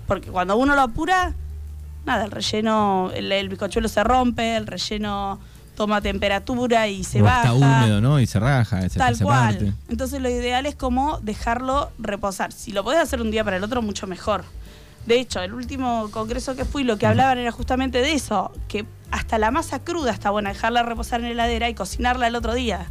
Porque 0.07 0.29
cuando 0.29 0.55
uno 0.57 0.75
lo 0.75 0.81
apura, 0.81 1.33
nada, 2.05 2.25
el 2.25 2.31
relleno, 2.31 3.11
el, 3.13 3.31
el 3.31 3.49
bizcochuelo 3.49 3.87
se 3.87 4.03
rompe, 4.03 4.55
el 4.55 4.67
relleno 4.67 5.39
toma 5.75 6.01
temperatura 6.01 6.87
y 6.87 7.03
se 7.03 7.21
o 7.21 7.25
baja. 7.25 7.41
está 7.41 7.53
húmedo, 7.53 7.99
¿no? 8.01 8.19
Y 8.19 8.27
se 8.27 8.39
raja. 8.39 8.87
Se, 8.89 8.99
Tal 8.99 9.15
se 9.15 9.23
cual. 9.23 9.55
parte. 9.57 9.73
Entonces 9.89 10.21
lo 10.21 10.29
ideal 10.29 10.65
es 10.65 10.75
como 10.75 11.19
dejarlo 11.21 11.91
reposar. 11.97 12.51
Si 12.51 12.71
lo 12.71 12.83
podés 12.83 12.99
hacer 12.99 13.21
un 13.21 13.31
día 13.31 13.43
para 13.43 13.57
el 13.57 13.63
otro, 13.63 13.81
mucho 13.81 14.05
mejor. 14.07 14.43
De 15.07 15.19
hecho, 15.19 15.41
el 15.41 15.53
último 15.53 16.09
congreso 16.11 16.55
que 16.55 16.63
fui, 16.63 16.83
lo 16.83 16.97
que 16.97 17.05
hablaban 17.05 17.37
era 17.37 17.51
justamente 17.51 17.97
de 17.99 18.13
eso, 18.13 18.51
que 18.69 18.85
hasta 19.13 19.37
la 19.37 19.51
masa 19.51 19.79
cruda 19.83 20.11
está 20.11 20.31
buena, 20.31 20.49
dejarla 20.49 20.83
reposar 20.83 21.19
en 21.21 21.27
la 21.27 21.31
heladera 21.31 21.69
y 21.69 21.73
cocinarla 21.75 22.27
el 22.27 22.35
otro 22.35 22.53
día. 22.53 22.87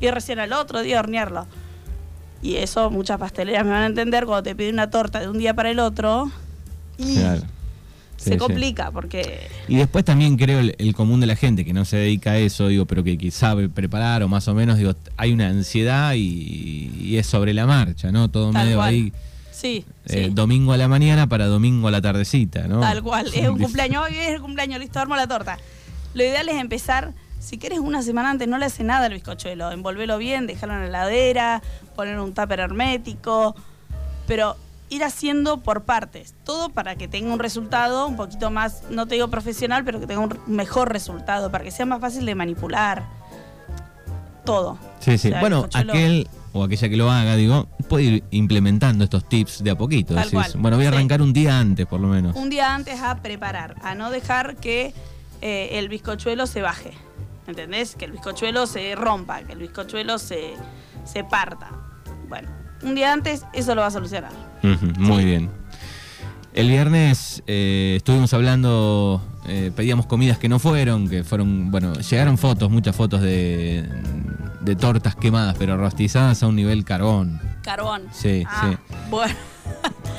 Y 0.00 0.08
recién 0.10 0.38
al 0.38 0.52
otro 0.52 0.82
día 0.82 1.00
hornearlo. 1.00 1.46
Y 2.42 2.56
eso 2.56 2.90
muchas 2.90 3.18
pasteleras 3.18 3.64
me 3.64 3.70
van 3.72 3.82
a 3.82 3.86
entender 3.86 4.24
cuando 4.26 4.42
te 4.44 4.54
piden 4.54 4.74
una 4.74 4.90
torta 4.90 5.20
de 5.20 5.28
un 5.28 5.38
día 5.38 5.54
para 5.54 5.70
el 5.70 5.78
otro. 5.80 6.30
Y 6.98 7.16
Claro. 7.16 7.42
Sí, 8.16 8.26
se 8.26 8.32
sí. 8.34 8.36
complica 8.38 8.92
porque 8.92 9.48
Y 9.66 9.74
después 9.76 10.04
también 10.04 10.36
creo 10.36 10.60
el, 10.60 10.76
el 10.78 10.94
común 10.94 11.18
de 11.20 11.26
la 11.26 11.34
gente 11.34 11.64
que 11.64 11.72
no 11.72 11.84
se 11.84 11.96
dedica 11.96 12.30
a 12.32 12.38
eso, 12.38 12.68
digo, 12.68 12.86
pero 12.86 13.02
que, 13.02 13.18
que 13.18 13.30
sabe 13.32 13.68
preparar 13.68 14.22
o 14.22 14.28
más 14.28 14.46
o 14.46 14.54
menos, 14.54 14.78
digo, 14.78 14.94
hay 15.16 15.32
una 15.32 15.48
ansiedad 15.48 16.14
y, 16.14 16.92
y 17.00 17.16
es 17.16 17.26
sobre 17.26 17.52
la 17.52 17.66
marcha, 17.66 18.12
¿no? 18.12 18.30
Todo 18.30 18.52
Tal 18.52 18.64
medio 18.66 18.76
cual. 18.76 18.88
ahí, 18.90 19.12
sí, 19.54 19.84
eh, 20.06 20.24
sí. 20.24 20.30
domingo 20.30 20.72
a 20.72 20.76
la 20.76 20.88
mañana 20.88 21.26
para 21.28 21.46
domingo 21.46 21.88
a 21.88 21.90
la 21.90 22.02
tardecita, 22.02 22.66
¿no? 22.66 22.80
Tal 22.80 23.02
cual, 23.02 23.30
es 23.32 23.48
un 23.48 23.58
cumpleaños, 23.62 24.04
hoy 24.04 24.16
es 24.16 24.30
el 24.30 24.40
cumpleaños, 24.40 24.80
listo, 24.80 24.98
armo 24.98 25.16
la 25.16 25.26
torta. 25.26 25.58
Lo 26.14 26.22
ideal 26.22 26.48
es 26.48 26.56
empezar, 26.56 27.12
si 27.38 27.58
quieres 27.58 27.78
una 27.78 28.02
semana 28.02 28.30
antes, 28.30 28.48
no 28.48 28.58
le 28.58 28.66
hace 28.66 28.84
nada 28.84 29.06
al 29.06 29.12
bizcochuelo, 29.12 29.70
envolvelo 29.70 30.18
bien, 30.18 30.46
dejarlo 30.46 30.74
en 30.74 30.80
la 30.82 30.86
heladera, 30.88 31.62
poner 31.94 32.18
un 32.18 32.34
tupper 32.34 32.60
hermético, 32.60 33.54
pero 34.26 34.56
ir 34.90 35.04
haciendo 35.04 35.58
por 35.58 35.82
partes, 35.82 36.34
todo 36.44 36.68
para 36.68 36.96
que 36.96 37.08
tenga 37.08 37.32
un 37.32 37.38
resultado 37.38 38.06
un 38.06 38.16
poquito 38.16 38.50
más, 38.50 38.82
no 38.90 39.06
te 39.06 39.14
digo 39.14 39.28
profesional, 39.28 39.84
pero 39.84 40.00
que 40.00 40.06
tenga 40.06 40.20
un 40.20 40.38
mejor 40.46 40.92
resultado, 40.92 41.50
para 41.50 41.64
que 41.64 41.70
sea 41.70 41.86
más 41.86 42.00
fácil 42.00 42.26
de 42.26 42.34
manipular. 42.34 43.04
Todo. 44.44 44.78
Sí, 45.00 45.16
sí. 45.16 45.28
O 45.28 45.30
sea, 45.30 45.38
el 45.38 45.40
bueno, 45.40 45.68
aquel 45.72 46.28
o 46.54 46.64
aquella 46.64 46.88
que 46.88 46.96
lo 46.96 47.10
haga, 47.10 47.36
digo, 47.36 47.68
puede 47.88 48.04
ir 48.04 48.24
implementando 48.30 49.04
estos 49.04 49.28
tips 49.28 49.62
de 49.62 49.70
a 49.72 49.76
poquito. 49.76 50.14
Tal 50.14 50.24
decís, 50.30 50.32
cual. 50.52 50.62
bueno, 50.62 50.76
voy 50.78 50.86
a 50.86 50.90
Sí. 50.90 50.94
arrancar 50.96 51.20
un 51.20 51.32
día 51.34 51.58
antes, 51.60 51.84
por 51.86 52.00
lo 52.00 52.08
menos. 52.08 52.34
un 52.36 52.48
día 52.48 52.74
antes 52.74 53.00
a 53.02 53.16
preparar, 53.20 53.74
a 53.82 53.94
no 53.94 54.10
dejar 54.10 54.56
que 54.56 54.94
eh, 55.42 55.70
el 55.78 55.88
bizcochuelo 55.90 56.46
se 56.46 56.62
baje. 56.62 56.92
¿Entendés? 57.46 57.94
Que 57.96 58.06
el 58.06 58.12
bizcochuelo 58.12 58.66
se 58.66 58.94
rompa, 58.94 59.42
que 59.42 59.52
el 59.52 59.58
bizcochuelo 59.58 60.16
se, 60.18 60.54
se 61.04 61.24
parta. 61.24 61.68
Bueno, 62.28 62.48
un 62.82 62.94
día 62.94 63.12
antes 63.12 63.44
eso 63.52 63.74
lo 63.74 63.82
va 63.82 63.88
a 63.88 63.90
solucionar. 63.90 64.32
Muy 64.62 65.18
Sí. 65.18 65.24
bien. 65.26 65.50
El 66.54 66.68
viernes 66.68 67.42
eh, 67.48 67.94
estuvimos 67.96 68.32
hablando, 68.32 69.20
eh, 69.48 69.72
pedíamos 69.74 70.06
comidas 70.06 70.38
que 70.38 70.48
no 70.48 70.58
fueron, 70.60 71.08
que 71.10 71.24
fueron, 71.24 71.70
bueno, 71.72 71.94
llegaron 71.94 72.38
fotos, 72.38 72.70
muchas 72.70 72.94
fotos 72.94 73.20
de, 73.20 73.84
de 74.64 74.76
tortas 74.76 75.14
quemadas, 75.16 75.56
pero 75.58 75.76
rostizadas 75.76 76.42
a 76.42 76.46
un 76.46 76.56
nivel 76.56 76.84
carbón. 76.84 77.40
Carbón. 77.62 78.02
Sí, 78.12 78.44
Ah, 78.48 78.70
sí. 78.70 78.94
Bueno, 79.10 79.34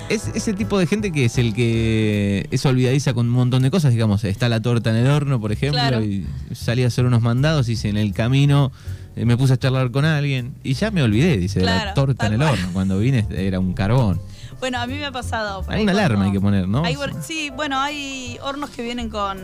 Es 0.10 0.28
ese 0.36 0.54
tipo 0.54 0.78
de 0.78 0.86
gente 0.86 1.12
que 1.12 1.26
es 1.26 1.38
el 1.40 1.54
que 1.56 2.48
es 2.52 2.64
olvidadiza 2.66 3.14
con 3.16 3.26
un 3.28 3.32
montón 3.32 3.64
de 3.64 3.72
cosas, 3.72 3.92
digamos, 3.92 4.24
está 4.24 4.50
la 4.50 4.62
torta 4.62 4.92
en 4.92 4.98
el 4.98 5.08
horno, 5.08 5.40
por 5.42 5.52
ejemplo, 5.52 5.80
Claro. 5.80 6.04
y 6.04 6.28
salí 6.54 6.84
a 6.84 6.88
hacer 6.88 7.06
unos 7.06 7.22
mandados 7.24 7.70
y 7.70 7.88
en 7.88 7.98
el 7.98 8.14
camino 8.14 8.72
eh, 9.16 9.26
me 9.26 9.36
puse 9.36 9.54
a 9.54 9.58
charlar 9.58 9.90
con 9.92 10.06
alguien 10.06 10.54
y 10.64 10.74
ya 10.74 10.92
me 10.92 11.02
olvidé, 11.02 11.38
dice, 11.38 11.60
de 11.60 11.66
la 11.66 11.94
torta 11.96 12.28
en 12.28 12.34
el 12.34 12.40
cual. 12.40 12.52
horno. 12.54 12.70
Cuando 12.74 13.00
vine 13.00 13.26
era 13.32 13.60
un 13.60 13.74
carbón. 13.74 14.22
bueno, 14.60 14.80
a 14.80 14.86
mí 14.86 14.94
me 14.94 15.06
ha 15.06 15.12
pasado. 15.12 15.64
Hay 15.68 15.82
una 15.84 15.94
alarma 15.94 16.26
hay 16.26 16.32
que 16.32 16.40
poner, 16.42 16.68
¿no? 16.68 16.84
hay 16.86 16.96
sí, 17.24 17.50
bueno, 17.56 17.80
hay 17.80 18.38
hornos 18.44 18.70
que 18.72 18.84
vienen 18.84 19.10
con, 19.10 19.38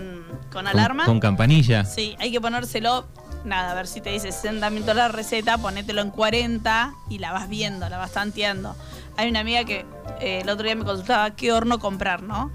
con 0.52 0.52
Con- 0.52 0.68
alarma. 0.68 1.06
Con, 1.06 1.20
campanilla. 1.20 1.86
Sí, 1.86 2.16
hay 2.20 2.32
que 2.32 2.40
ponérselo, 2.42 3.08
nada, 3.44 3.72
a 3.72 3.76
ver 3.76 3.88
si 3.88 4.02
te 4.02 4.12
dice 4.12 4.32
60 4.32 4.70
minutos 4.70 4.96
la 4.96 5.08
receta, 5.08 5.58
ponételo 5.58 6.02
en 6.02 6.12
40 6.12 6.94
y 7.10 7.20
la 7.20 7.32
vas 7.32 7.50
viendo, 7.50 7.88
la 7.90 7.98
vas 7.98 8.12
tanteando. 8.12 8.76
Hay 9.18 9.30
una 9.30 9.42
amiga 9.42 9.64
que 9.64 9.86
eh, 10.20 10.42
el 10.42 10.50
otro 10.50 10.66
día 10.66 10.76
me 10.76 10.86
consultaba 10.86 11.32
qué 11.32 11.52
horno 11.52 11.80
comprar, 11.80 12.24
¿no? 12.24 12.52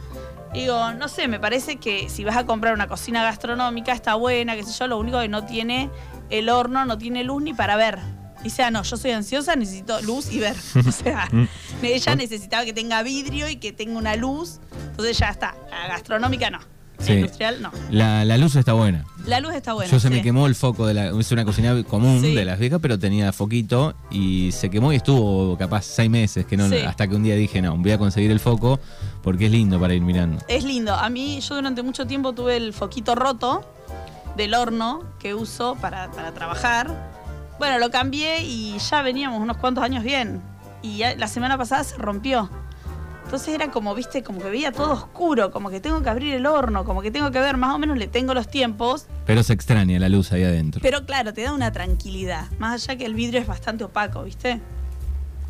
Y 0.55 0.61
Digo, 0.61 0.93
no 0.95 1.09
sé, 1.09 1.29
me 1.29 1.39
parece 1.39 1.77
que 1.77 2.09
si 2.09 2.25
vas 2.25 2.37
a 2.37 2.47
comprar 2.47 2.73
una 2.73 2.89
cocina 2.89 3.23
gastronómica 3.23 3.93
está 3.93 4.15
buena, 4.15 4.55
qué 4.57 4.65
sé 4.65 4.73
yo, 4.73 4.87
lo 4.87 4.99
único 4.99 5.21
que 5.21 5.29
no 5.29 5.45
tiene 5.45 5.91
el 6.31 6.49
horno, 6.49 6.85
no 6.87 6.97
tiene 6.97 7.25
luz 7.25 7.43
ni 7.43 7.53
para 7.53 7.77
ver. 7.77 7.99
Dice, 8.43 8.63
ah, 8.63 8.71
no, 8.71 8.83
yo 8.83 8.97
soy 8.97 9.11
ansiosa, 9.11 9.57
necesito 9.57 10.01
luz 10.03 10.33
y 10.33 10.39
ver. 10.39 10.57
O 10.87 10.93
sea, 10.93 11.29
ella 11.83 12.15
necesitaba 12.15 12.65
que 12.65 12.73
tenga 12.73 13.03
vidrio 13.03 13.49
y 13.49 13.57
que 13.57 13.73
tenga 13.73 13.99
una 13.99 14.17
luz. 14.17 14.61
Entonces 14.91 15.19
ya 15.19 15.31
está. 15.31 15.55
La 15.71 15.89
gastronómica 15.89 16.49
no. 16.49 16.76
La 16.99 17.05
Sí. 17.05 17.13
industrial 17.13 17.61
no. 17.63 17.71
La, 17.91 18.25
la 18.25 18.39
luz 18.39 18.57
está 18.57 18.73
buena. 18.73 19.05
La 19.27 19.41
luz 19.41 19.55
está 19.55 19.73
buena. 19.75 19.91
Yo 19.91 20.01
se 20.01 20.09
sí. 20.09 20.15
me 20.15 20.23
quemó 20.23 20.47
el 20.47 20.55
foco 20.55 20.87
de 20.87 20.95
la. 20.95 21.07
Es 21.09 21.31
una 21.33 21.45
cocina 21.45 21.83
común 21.85 22.21
Sí. 22.21 22.35
de 22.35 22.45
las 22.45 22.59
viejas, 22.59 22.79
pero 22.81 22.99
tenía 22.99 23.33
foquito 23.33 23.95
y 24.11 24.51
se 24.53 24.71
quemó 24.71 24.93
y 24.93 24.97
estuvo 24.97 25.57
capaz 25.59 25.83
seis 25.85 26.09
meses, 26.11 26.47
que 26.47 26.57
no, 26.57 26.65
hasta 26.87 27.07
que 27.09 27.15
un 27.17 27.23
día 27.23 27.35
dije, 27.35 27.61
no, 27.61 27.77
voy 27.77 27.91
a 27.93 27.99
conseguir 27.99 28.31
el 28.31 28.41
foco 28.41 28.81
porque 29.23 29.47
es 29.47 29.51
lindo 29.53 29.79
para 29.81 29.95
ir 29.95 30.03
mirando. 30.03 30.39
Es 30.49 30.65
lindo. 30.65 30.95
A 30.95 31.09
mí, 31.11 31.41
yo 31.41 31.55
durante 31.57 31.83
mucho 31.83 32.07
tiempo 32.07 32.33
tuve 32.33 32.57
el 32.57 32.73
foquito 32.73 33.15
roto 33.15 33.65
del 34.37 34.55
horno 34.55 35.03
que 35.19 35.35
uso 35.35 35.77
para, 35.81 36.11
para 36.13 36.33
trabajar. 36.33 37.17
Bueno, 37.59 37.79
lo 37.79 37.91
cambié 37.91 38.43
y 38.45 38.77
ya 38.79 39.03
veníamos 39.03 39.41
unos 39.41 39.57
cuantos 39.57 39.83
años 39.83 40.05
bien. 40.05 40.41
Y 40.83 40.99
la 41.17 41.27
semana 41.27 41.57
pasada 41.59 41.83
se 41.85 41.97
rompió. 41.97 42.49
Entonces 43.27 43.49
era 43.55 43.71
como, 43.73 43.95
viste, 43.95 44.23
como 44.23 44.41
que 44.41 44.49
veía 44.49 44.71
todo 44.73 44.93
oscuro, 44.93 45.51
como 45.51 45.69
que 45.69 45.81
tengo 45.81 46.01
que 46.01 46.09
abrir 46.09 46.35
el 46.35 46.47
horno, 46.47 46.85
como 46.85 47.03
que 47.03 47.11
tengo 47.11 47.31
que 47.33 47.41
ver, 47.41 47.57
más 47.57 47.75
o 47.75 47.79
menos 47.79 47.99
le 47.99 48.07
tengo 48.07 48.33
los 48.35 48.49
tiempos. 48.49 49.07
Pero 49.27 49.43
se 49.43 49.53
extraña 49.53 49.99
la 49.99 50.09
luz 50.09 50.31
ahí 50.33 50.45
adentro. 50.45 50.81
Pero 50.81 51.05
claro, 51.07 51.33
te 51.35 51.43
da 51.43 51.53
una 51.53 51.73
tranquilidad. 51.73 52.47
Más 52.59 52.75
allá 52.89 52.97
que 52.97 53.05
el 53.05 53.15
vidrio 53.15 53.41
es 53.41 53.47
bastante 53.49 53.83
opaco, 53.85 54.23
¿viste? 54.23 54.61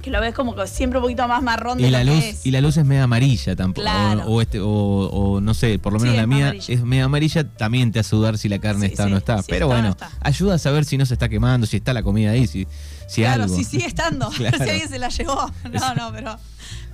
Que 0.02 0.10
lo 0.10 0.20
ves 0.20 0.34
como 0.34 0.54
que 0.54 0.66
siempre 0.68 0.98
un 1.00 1.02
poquito 1.02 1.26
más 1.28 1.42
marrón 1.42 1.76
de 1.78 1.88
Y 1.88 1.90
lo 1.90 1.98
la 1.98 2.04
que 2.04 2.10
luz, 2.14 2.24
es. 2.24 2.46
y 2.46 2.50
la 2.50 2.60
luz 2.62 2.76
es 2.78 2.84
media 2.86 3.02
amarilla 3.02 3.54
tampoco. 3.56 3.82
Claro. 3.82 4.22
O, 4.24 4.34
o 4.36 4.40
este, 4.40 4.60
o, 4.60 4.68
o 4.68 5.40
no 5.42 5.52
sé, 5.52 5.78
por 5.78 5.92
lo 5.92 5.98
menos 5.98 6.14
Sí, 6.14 6.20
la 6.20 6.26
mía 6.26 6.44
amarilla. 6.46 6.74
es 6.74 6.82
media 6.82 7.04
amarilla, 7.04 7.44
también 7.56 7.92
te 7.92 7.98
hace 7.98 8.16
dudar 8.16 8.38
si 8.38 8.48
la 8.48 8.58
carne 8.58 8.86
Sí, 8.86 8.92
está 8.92 9.04
o 9.04 9.08
no 9.10 9.18
está. 9.18 9.42
si 9.42 9.50
Pero 9.50 9.66
está 9.66 9.74
o 9.78 9.82
no 9.82 9.82
bueno, 9.82 9.88
está. 9.90 10.10
ayuda 10.26 10.54
a 10.54 10.58
saber 10.58 10.84
si 10.86 10.96
no 10.96 11.04
se 11.04 11.12
está 11.14 11.28
quemando, 11.28 11.66
si 11.66 11.76
está 11.76 11.92
la 11.92 12.02
comida 12.02 12.30
ahí, 12.30 12.46
si, 12.46 12.66
si 13.08 13.20
claro, 13.22 13.44
algo. 13.44 13.56
sí 13.56 13.64
sigue 13.64 13.86
estando. 13.86 14.30
Claro. 14.36 14.56
si 14.64 14.70
alguien 14.70 14.88
se 14.88 14.98
la 14.98 15.08
llevó. 15.10 15.50
No, 15.72 15.94
no, 15.94 16.12
pero, 16.12 16.38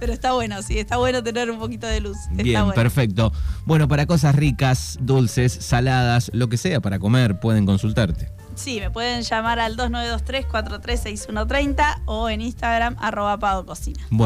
pero 0.02 0.14
está 0.14 0.32
bueno, 0.32 0.60
sí, 0.62 0.80
está 0.80 0.96
bueno 0.96 1.22
tener 1.22 1.48
un 1.48 1.60
poquito 1.60 1.86
de 1.86 2.00
luz. 2.00 2.16
Está 2.32 2.42
Bien, 2.42 2.62
bueno. 2.62 2.74
perfecto. 2.74 3.32
Bueno, 3.64 3.86
para 3.86 4.04
cosas 4.04 4.34
ricas, 4.34 4.98
dulces, 5.00 5.52
saladas, 5.52 6.28
lo 6.34 6.48
que 6.48 6.56
sea 6.56 6.80
para 6.80 6.98
comer, 6.98 7.38
pueden 7.38 7.66
consultarte. 7.66 8.32
Sí, 8.56 8.80
me 8.80 8.90
pueden 8.90 9.22
llamar 9.22 9.60
al 9.60 9.76
2923-436130 9.76 12.02
o 12.06 12.28
en 12.28 12.40
Instagram 12.40 12.96
arroba 12.98 13.38
Pado 13.38 13.64
Cocina. 13.64 14.04
Bueno, 14.10 14.18